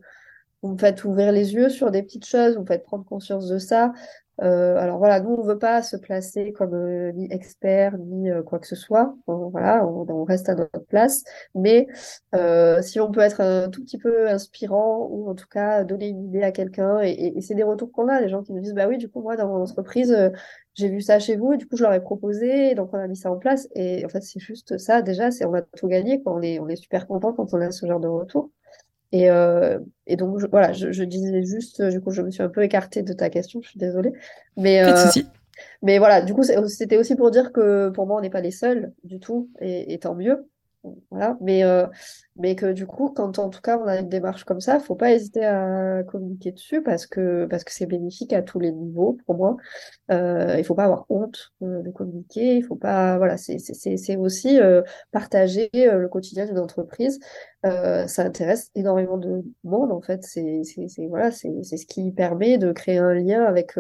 [0.62, 3.48] vous me faites ouvrir les yeux sur des petites choses vous me faites prendre conscience
[3.48, 3.94] de ça
[4.42, 8.44] euh, alors voilà, nous on veut pas se placer comme euh, ni expert ni euh,
[8.44, 9.16] quoi que ce soit.
[9.28, 11.24] On- voilà, on, on reste à notre place.
[11.56, 11.88] Mais
[12.36, 16.10] euh, si on peut être un tout petit peu inspirant ou en tout cas donner
[16.10, 18.54] une idée à quelqu'un, et, et- et c'est des retours qu'on a, les gens qui
[18.54, 20.30] nous disent bah oui, du coup moi dans mon entreprise euh,
[20.74, 22.98] j'ai vu ça chez vous et du coup je leur ai proposé, et donc on
[23.00, 23.68] a mis ça en place.
[23.76, 26.34] Et en fait c'est juste ça déjà, c'est on a tout gagné quoi.
[26.36, 28.52] On est on est super content quand on a ce genre de retour.
[29.16, 32.44] Et, euh, et donc, je- voilà, je, je disais juste, du coup, je me suis
[32.44, 34.14] un peu écartée de ta question, je suis désolée.
[34.58, 35.12] Mais, euh,
[35.84, 38.52] mais voilà, du coup, c'était aussi pour dire que pour moi, on n'est pas les
[38.52, 40.50] seuls du tout, et, et tant mieux.
[41.42, 41.88] Mais, euh,
[42.38, 44.96] mais que du coup, quand en tout cas on a une démarche comme ça, faut
[44.96, 49.18] pas hésiter à communiquer dessus parce que parce que c'est bénéfique à tous les niveaux
[49.26, 49.56] pour moi.
[50.12, 54.18] Euh, il faut pas avoir honte euh, de communiquer, il faut pas, voilà, c'est c'est
[54.18, 54.82] aussi euh,
[55.12, 57.20] partager le quotidien d'une entreprise.
[57.64, 60.24] Ça intéresse énormément de monde en fait.
[60.24, 60.62] C'est
[61.10, 63.74] voilà, ce qui permet de créer un lien avec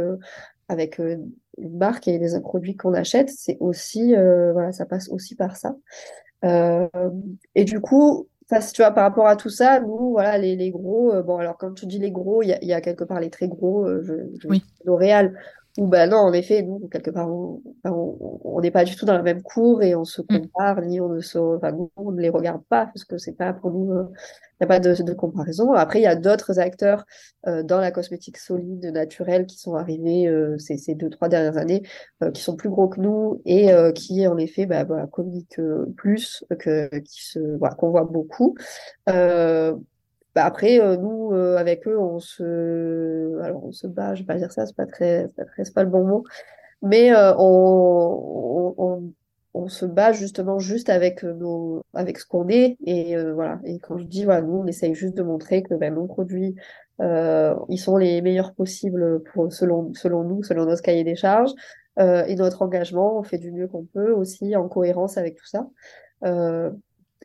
[0.70, 3.30] avec une marque et les produits qu'on achète.
[3.30, 5.76] C'est aussi voilà, ça passe aussi par ça.
[6.43, 6.88] Euh,
[7.55, 11.13] et du coup, tu vois, par rapport à tout ça, nous, voilà, les, les gros,
[11.13, 13.03] euh, bon, alors quand tu dis les gros, il y a, il y a quelque
[13.03, 14.63] part les très gros, euh, je, je Oui.
[14.83, 15.38] L'Oréal,
[15.78, 18.95] où bah non, en effet, nous, quelque part, on enfin, on- on n'est pas du
[18.95, 20.39] tout dans la même cour et on se Mm.
[20.39, 23.34] compare, ni on ne se, enfin, nous, on ne les regarde pas parce que c'est
[23.34, 24.05] pas pour nous, euh,
[24.61, 25.73] il n'y a pas de, de comparaison.
[25.73, 27.05] Après, il y a d'autres acteurs
[27.47, 31.57] euh, dans la cosmétique solide, naturelle, qui sont arrivés euh, ces, ces deux, trois dernières
[31.57, 31.84] années,
[32.23, 35.59] euh, qui sont plus gros que nous et euh, qui, en effet, bah, voilà, communiquent
[35.97, 38.55] plus, que, qui se, voilà, qu'on voit beaucoup.
[40.36, 44.21] Euh, bah après, euh, nous, euh, avec eux, on se, alors on se bat, je
[44.21, 46.23] vais pas dire ça, c'est pas très, pas pas le bon mot,
[46.81, 49.13] mais on,
[49.53, 52.77] on, se bat justement juste avec nos, avec ce qu'on est.
[52.86, 53.59] Et voilà.
[53.63, 56.55] Et quand je dis, voilà, nous, on essaye juste de montrer que ben, nos produits,
[56.99, 61.51] ils sont les meilleurs possibles selon, selon nous, selon notre cahier des charges.
[61.97, 65.67] et notre engagement, on fait du mieux qu'on peut aussi en cohérence avec tout ça.
[66.25, 66.71] Euh,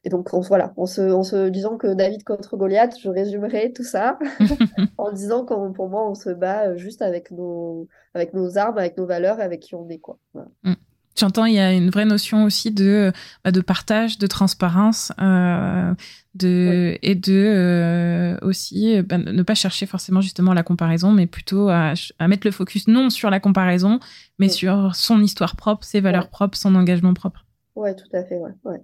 [0.03, 3.73] et donc, on, voilà, en se, en se disant que David contre Goliath, je résumerai
[3.73, 4.19] tout ça
[4.99, 8.79] en disant que pour moi, on se bat euh, juste avec nos, avec nos armes,
[8.79, 9.99] avec nos valeurs, avec qui on est.
[9.99, 10.19] Quoi.
[10.63, 10.73] Mm.
[11.19, 13.13] J'entends, il y a une vraie notion aussi de,
[13.45, 15.93] bah, de partage, de transparence, euh,
[16.35, 21.69] de, et de euh, aussi bah, ne pas chercher forcément justement la comparaison, mais plutôt
[21.69, 24.01] à, à mettre le focus non sur la comparaison,
[24.39, 27.45] mais sur son histoire propre, ses valeurs propres, son engagement propre.
[27.75, 28.53] Ouais, tout à fait, ouais.
[28.65, 28.81] ouais.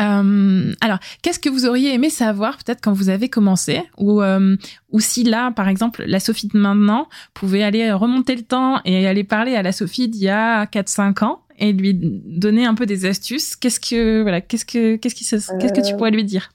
[0.00, 4.56] Euh, alors, qu'est-ce que vous auriez aimé savoir peut-être quand vous avez commencé ou, euh,
[4.90, 9.06] ou si là, par exemple, la Sophie de maintenant pouvait aller remonter le temps et
[9.06, 12.86] aller parler à la Sophie d'il y a 4-5 ans et lui donner un peu
[12.86, 16.50] des astuces, qu'est-ce que voilà, qu'est-ce que qu'est-ce qui qu'est-ce que tu pourrais lui dire?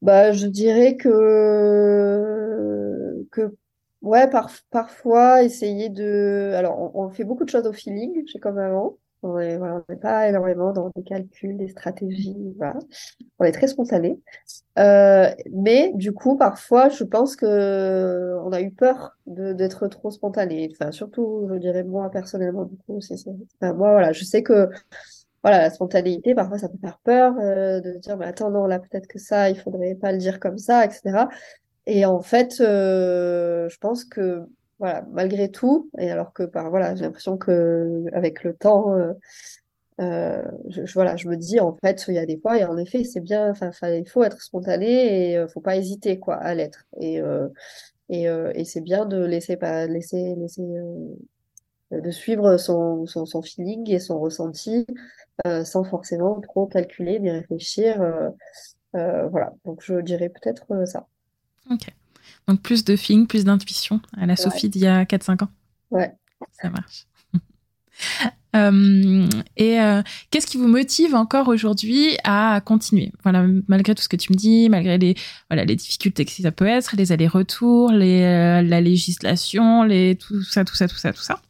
[0.00, 1.08] Bah, je dirais que
[3.30, 3.54] que
[4.02, 8.40] ouais, par, parfois essayer de alors on, on fait beaucoup de choses au feeling, chez
[8.40, 8.98] comme avant.
[9.22, 12.54] On n'est pas énormément dans des calculs, des stratégies.
[12.56, 12.78] Voilà.
[13.38, 14.18] On est très spontané.
[14.78, 20.68] Euh, mais du coup, parfois, je pense que on a eu peur d'être trop spontané.
[20.72, 22.64] Enfin, surtout, je dirais moi personnellement.
[22.64, 23.14] Du coup, c'est,
[23.60, 24.68] enfin, moi, voilà, je sais que
[25.42, 28.78] voilà, la spontanéité, parfois, ça peut faire peur euh, de dire, mais attends, non, là,
[28.78, 31.28] peut-être que ça, il faudrait pas le dire comme ça, etc.
[31.86, 34.46] Et en fait, euh, je pense que
[34.82, 39.12] voilà, malgré tout, et alors que par voilà, j'ai l'impression que avec le temps, euh,
[40.00, 42.76] euh, je, voilà, je me dis en fait, il y a des fois, et en
[42.76, 43.52] effet, c'est bien,
[43.84, 46.84] il faut être spontané et euh, faut pas hésiter quoi à l'être.
[47.00, 47.20] Et
[48.08, 50.64] et, et c'est bien de laisser pas laisser laisser
[51.92, 54.84] de suivre son, son, son feeling et son ressenti
[55.64, 58.02] sans forcément trop calculer ni réfléchir.
[58.92, 61.06] voilà, donc je dirais peut-être ça.
[61.70, 62.01] Ok.
[62.48, 65.50] Donc plus de feeling, plus d'intuition à la Sophie d'il y a 4-5 ans.
[65.90, 66.12] Ouais.
[66.60, 67.06] Ça marche.
[68.54, 69.26] Euh,
[69.56, 73.12] et euh, qu'est-ce qui vous motive encore aujourd'hui à continuer?
[73.22, 75.14] Voilà, malgré tout ce que tu me dis, malgré les
[75.48, 80.42] voilà les difficultés que ça peut être, les allers-retours, les euh, la législation, les tout
[80.42, 81.40] ça, tout ça, tout ça, tout ça.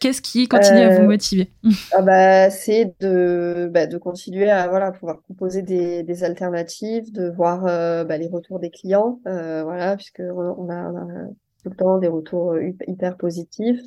[0.00, 1.50] Qu'est-ce qui continue à vous motiver?
[1.92, 7.28] ah bah, c'est de bah, de continuer à voilà pouvoir proposer des, des alternatives, de
[7.30, 11.26] voir bah, les retours des clients, voilà, puisque on a, on a
[11.62, 12.56] tout le temps des retours
[12.86, 13.80] hyper positifs.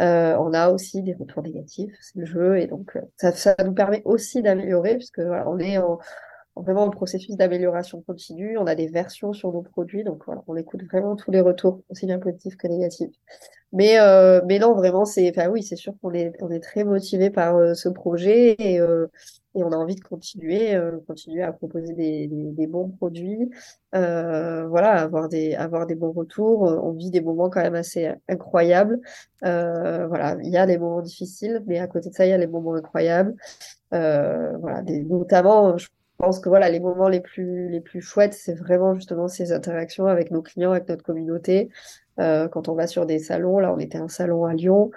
[0.00, 3.54] Euh, on a aussi des retours négatifs, c'est le jeu, et donc euh, ça, ça
[3.64, 5.98] nous permet aussi d'améliorer, puisque voilà, on est en,
[6.56, 10.56] vraiment en processus d'amélioration continue, on a des versions sur nos produits, donc voilà, on
[10.56, 13.10] écoute vraiment tous les retours, aussi bien positifs que négatifs.
[13.72, 16.84] Mais, euh, mais non, vraiment, c'est, enfin oui, c'est sûr qu'on est, on est très
[16.84, 19.06] motivé par euh, ce projet et, euh,
[19.54, 23.50] et on a envie de continuer, euh, continuer à proposer des, des, bons produits,
[23.94, 26.62] euh, voilà, avoir des, avoir des bons retours.
[26.62, 29.00] On vit des moments quand même assez incroyables.
[29.44, 32.32] Euh, voilà, il y a des moments difficiles, mais à côté de ça, il y
[32.32, 33.34] a les moments incroyables.
[33.90, 38.54] voilà, des, notamment, je pense que voilà, les moments les plus, les plus chouettes, c'est
[38.54, 41.68] vraiment justement ces interactions avec nos clients, avec notre communauté.
[42.16, 44.90] quand on va sur des salons, là, on était un salon à Lyon.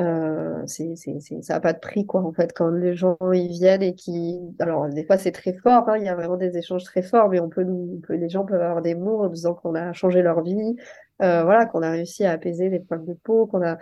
[0.00, 0.94] Euh, c'est,
[1.42, 4.38] ça n'a pas de prix, quoi, en fait, quand les gens y viennent et qui.
[4.58, 7.28] Alors, des fois, c'est très fort, hein, il y a vraiment des échanges très forts,
[7.28, 10.22] mais on peut nous, les gens peuvent avoir des mots en disant qu'on a changé
[10.22, 10.76] leur vie,
[11.22, 13.76] euh, voilà, qu'on a réussi à apaiser les problèmes de peau, qu'on a.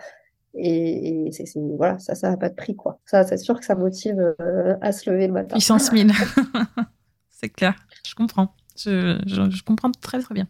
[0.53, 1.31] Et,
[1.77, 2.99] voilà, ça, ça n'a pas de prix, quoi.
[3.05, 5.55] Ça, c'est sûr que ça motive euh, à se lever le matin.
[5.55, 6.11] Puissance mille.
[7.29, 8.53] c'est clair, je comprends.
[8.75, 10.47] Je, je comprends très, très bien.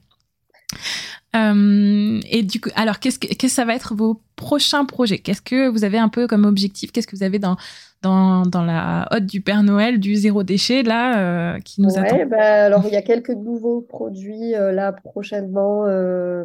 [1.36, 5.20] Euh, et du coup, alors, qu'est-ce que, ça va être vos prochains projets?
[5.20, 6.92] Qu'est-ce que vous avez un peu comme objectif?
[6.92, 7.56] Qu'est-ce que vous avez dans,
[8.02, 12.26] dans, dans la hotte du Père Noël, du zéro déchet, là, euh, qui nous attend?
[12.26, 15.84] bah, Alors, il y a quelques nouveaux produits, euh, là, prochainement.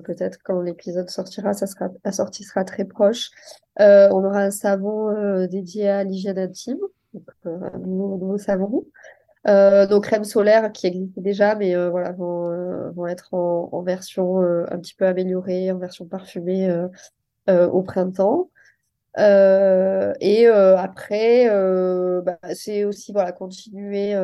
[0.05, 3.31] Peut-être quand l'épisode sortira, ça sera, la sortie sera très proche.
[3.79, 6.79] On aura un savon dédié à l'hygiène intime,
[7.13, 8.85] donc, un nouveau, nouveau savon.
[9.47, 13.83] Euh, nos crèmes solaires qui existent déjà, mais euh, voilà, vont, euh, vont être en,
[13.83, 16.69] version un petit peu améliorée, en version parfumée
[17.49, 18.51] au printemps.
[19.17, 21.49] et après,
[22.25, 24.15] bah, c'est aussi voilà continuer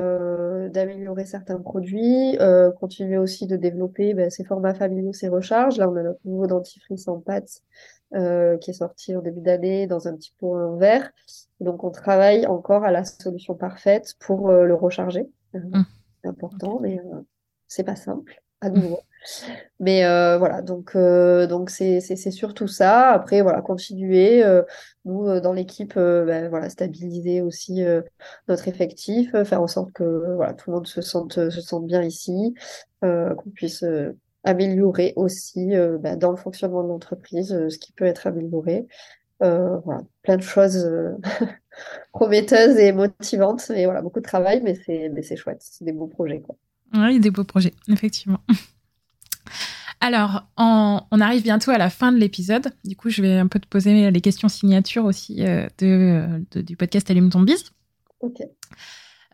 [0.70, 2.36] d'améliorer certains produits,
[2.80, 5.78] continuer aussi de développer bah, ces formats familiaux, ces recharges.
[5.78, 7.62] Là, on a notre nouveau dentifrice en pâte
[8.14, 11.10] euh, qui est sorti en début d'année dans un petit pot en verre.
[11.60, 15.28] Donc on travaille encore à la solution parfaite pour euh, le recharger.
[15.54, 15.86] Euh, mm.
[16.22, 17.00] C'est important, mais
[17.68, 19.00] c'est pas simple à nouveau.
[19.80, 23.10] Mais euh, voilà, donc euh, donc c'est c'est surtout ça.
[23.10, 24.62] Après voilà, continuer euh,
[25.04, 27.82] nous dans l'équipe, ben, voilà, stabiliser aussi
[28.48, 32.02] notre effectif, faire en sorte que voilà tout le monde se sente se sente bien
[32.02, 32.54] ici,
[33.00, 33.84] qu'on puisse
[34.44, 35.70] améliorer aussi
[36.00, 38.86] ben, dans le fonctionnement de l'entreprise ce qui peut être amélioré.
[39.40, 40.86] voilà, plein de choses
[42.12, 43.70] prometteuses et motivantes.
[43.70, 46.56] Et voilà, beaucoup de travail, mais c'est mais c'est chouette, c'est des beaux projets quoi.
[46.94, 48.40] Oui, des beaux projets, effectivement.
[50.00, 52.72] Alors, on arrive bientôt à la fin de l'épisode.
[52.84, 56.76] Du coup, je vais un peu te poser les questions signatures aussi euh, de, du
[56.76, 57.70] podcast Allume ton bise.
[58.18, 58.38] Ok.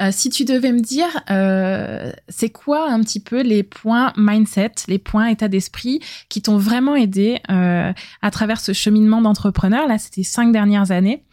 [0.00, 4.72] Euh, si tu devais me dire, euh, c'est quoi un petit peu les points mindset,
[4.86, 10.22] les points état d'esprit qui t'ont vraiment aidé à travers ce cheminement d'entrepreneur Là, c'était
[10.22, 11.24] cinq dernières années.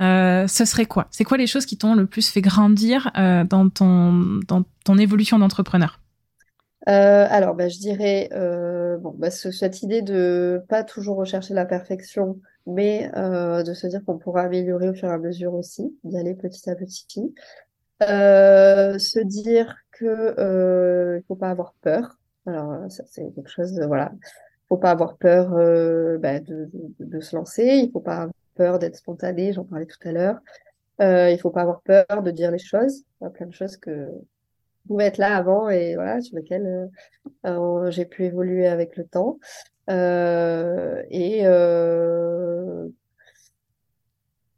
[0.00, 1.08] ce serait quoi?
[1.10, 5.38] C'est quoi les choses qui t'ont le plus fait grandir dans ton dans ton évolution
[5.38, 5.98] d'entrepreneur?
[6.88, 11.64] Euh, alors, bah, je dirais, euh, bon, bah, cette idée de pas toujours rechercher la
[11.64, 15.96] perfection, mais euh, de se dire qu'on pourra améliorer au fur et à mesure aussi,
[16.04, 17.34] d'y aller petit à petit.
[18.08, 22.18] Euh, se dire que euh, il faut pas avoir peur.
[22.46, 24.12] Alors, ça c'est quelque chose, de, voilà,
[24.68, 25.50] faut pas avoir peur
[26.18, 27.64] bah, de, se lancer.
[27.64, 29.52] Il faut pas avoir peur d'être spontané.
[29.52, 30.40] J'en parlais tout à l'heure.
[31.00, 33.04] il faut pas avoir peur de dire les choses.
[33.20, 34.08] Il y a plein de choses que
[34.86, 36.86] pouvait être là avant et voilà, sur lequel euh,
[37.46, 39.38] euh, j'ai pu évoluer avec le temps.
[39.90, 41.42] Euh, et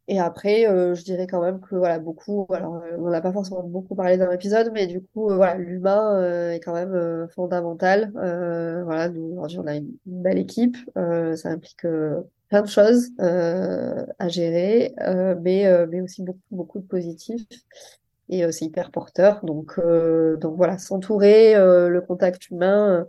[0.09, 2.47] et après, je dirais quand même que voilà beaucoup.
[2.51, 6.61] Alors, on n'a pas forcément beaucoup parlé dans l'épisode, mais du coup, voilà, l'humain est
[6.61, 8.11] quand même fondamental.
[8.13, 10.77] voilà, nous aujourd'hui, on a une, belle équipe.
[10.95, 11.87] ça implique
[12.49, 14.95] plein de choses à gérer,
[15.43, 17.47] mais mais aussi beaucoup beaucoup de positifs
[18.29, 19.45] et euh, c'est hyper porteur.
[19.45, 23.07] Donc, euh, donc voilà, s'entourer, euh, le contact humain,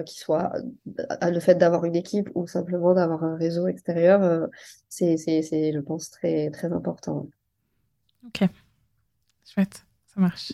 [0.00, 0.52] qui soit
[0.86, 4.48] le fait d'avoir une équipe ou simplement d'avoir un réseau extérieur,
[4.88, 7.26] c'est, c'est, je pense, très, très important.
[8.26, 8.48] Ok,
[9.46, 10.52] chouette, ça marche.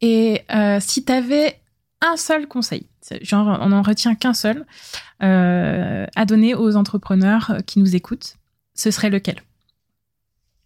[0.00, 0.42] et
[0.80, 1.60] si tu avais
[2.00, 2.88] un seul conseil,
[3.22, 4.66] genre on n'en retient qu'un seul,
[5.20, 8.36] à donner aux entrepreneurs qui nous écoutent,
[8.74, 9.42] ce serait lequel?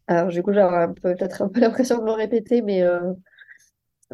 [0.06, 3.12] Alors, du coup, j'aurais peut-être un peu l'impression de me répéter, mais, euh,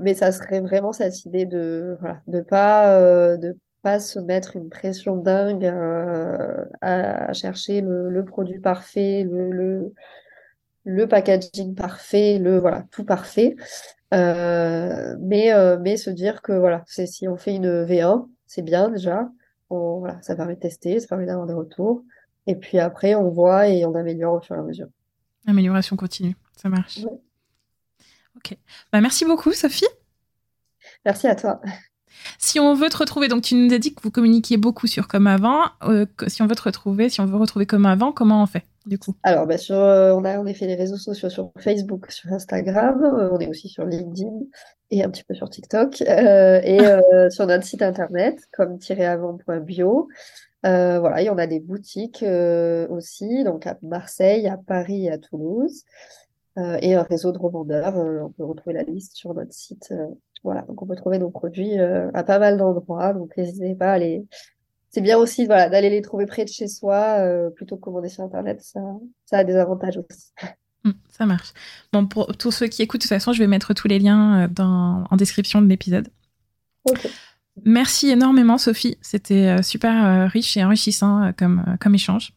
[0.02, 4.56] mais ça serait vraiment cette idée de voilà, de pas, euh, de pas se mettre
[4.56, 9.92] une pression dingue euh, à chercher le, le produit parfait, le, le,
[10.84, 13.56] le packaging parfait, le voilà, tout parfait.
[14.12, 19.28] mais, mais se dire que voilà, c'est si on fait une V1, c'est bien déjà.
[19.70, 22.02] On, voilà, ça permet de tester, ça permet d'avoir des retours.
[22.46, 24.88] Et puis après, on voit et on améliore au fur et à mesure.
[25.46, 27.00] Amélioration continue, ça marche.
[28.38, 28.56] Ok.
[28.92, 29.86] Bah, merci beaucoup, Sophie.
[31.04, 31.60] Merci à toi.
[32.38, 35.08] Si on veut te retrouver, donc tu nous as dit que vous communiquiez beaucoup sur
[35.08, 35.62] Comme Avant.
[35.84, 38.64] Euh, si on veut te retrouver, si on veut retrouver Comme Avant, comment on fait
[38.86, 39.14] du coup?
[39.22, 43.02] Alors, bah, sur, euh, on a en effet les réseaux sociaux sur Facebook, sur Instagram,
[43.04, 44.30] euh, on est aussi sur LinkedIn
[44.90, 46.78] et un petit peu sur TikTok et
[47.30, 50.08] sur notre site internet comme-avant.bio.
[50.62, 52.24] Voilà, il y en a des boutiques
[52.88, 55.84] aussi, donc à Marseille, à Paris et à Toulouse,
[56.80, 57.96] et un réseau de revendeurs.
[57.96, 59.92] on peut retrouver la liste sur notre site.
[60.42, 63.92] voilà, donc on peut trouver nos produits à pas mal d'endroits, donc n'hésitez pas à
[63.92, 64.26] aller.
[64.90, 67.18] C'est bien aussi voilà, d'aller les trouver près de chez soi
[67.54, 68.60] plutôt que commander sur Internet.
[68.62, 68.80] Ça,
[69.26, 70.32] ça a des avantages aussi.
[70.84, 71.52] Mmh, ça marche.
[71.92, 74.48] Bon, pour tous ceux qui écoutent, de toute façon, je vais mettre tous les liens
[74.48, 76.08] dans, en description de l'épisode.
[77.64, 78.98] Merci énormément, Sophie.
[79.00, 82.32] C'était euh, super euh, riche et enrichissant euh, comme, comme échange.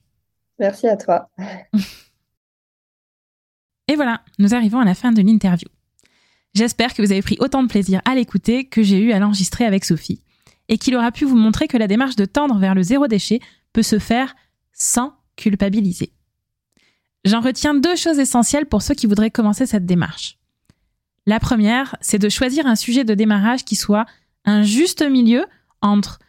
[0.60, 1.30] Merci à toi.
[3.92, 5.68] et voilà, nous arrivons à la fin de l'interview.
[6.54, 9.66] J'espère que vous avez pris autant de plaisir à l'écouter que j'ai eu à l'enregistrer
[9.66, 10.24] avec Sophie
[10.70, 13.42] et qu'il aura pu vous montrer que la démarche de tendre vers le zéro déchet
[13.74, 14.34] peut se faire
[14.72, 16.14] sans culpabiliser.
[17.26, 20.38] J'en retiens deux choses essentielles pour ceux qui voudraient commencer cette démarche.
[21.26, 24.06] La première, c'est de choisir un sujet de démarrage qui soit
[24.46, 25.46] un juste milieu
[25.82, 26.20] entre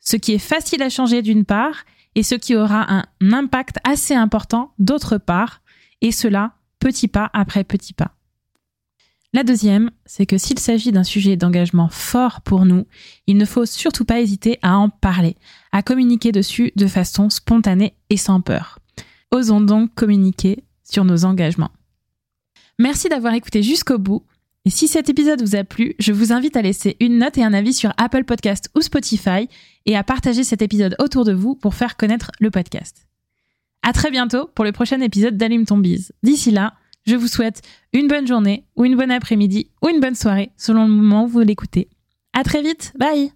[0.00, 1.84] ce qui est facile à changer d'une part
[2.16, 5.62] et ce qui aura un impact assez important d'autre part,
[6.00, 8.16] et cela petit pas après petit pas.
[9.32, 12.86] La deuxième, c'est que s'il s'agit d'un sujet d'engagement fort pour nous,
[13.26, 15.36] il ne faut surtout pas hésiter à en parler,
[15.72, 18.78] à communiquer dessus de façon spontanée et sans peur.
[19.32, 21.72] Osons donc communiquer sur nos engagements.
[22.78, 24.24] Merci d'avoir écouté jusqu'au bout.
[24.64, 27.44] Et si cet épisode vous a plu, je vous invite à laisser une note et
[27.44, 29.48] un avis sur Apple Podcast ou Spotify
[29.86, 33.05] et à partager cet épisode autour de vous pour faire connaître le podcast.
[33.86, 36.10] À très bientôt pour le prochain épisode d'Allume ton bise.
[36.24, 36.74] D'ici là,
[37.06, 37.62] je vous souhaite
[37.92, 41.28] une bonne journée ou une bonne après-midi ou une bonne soirée selon le moment où
[41.28, 41.88] vous l'écoutez.
[42.32, 42.92] À très vite.
[42.98, 43.30] Bye.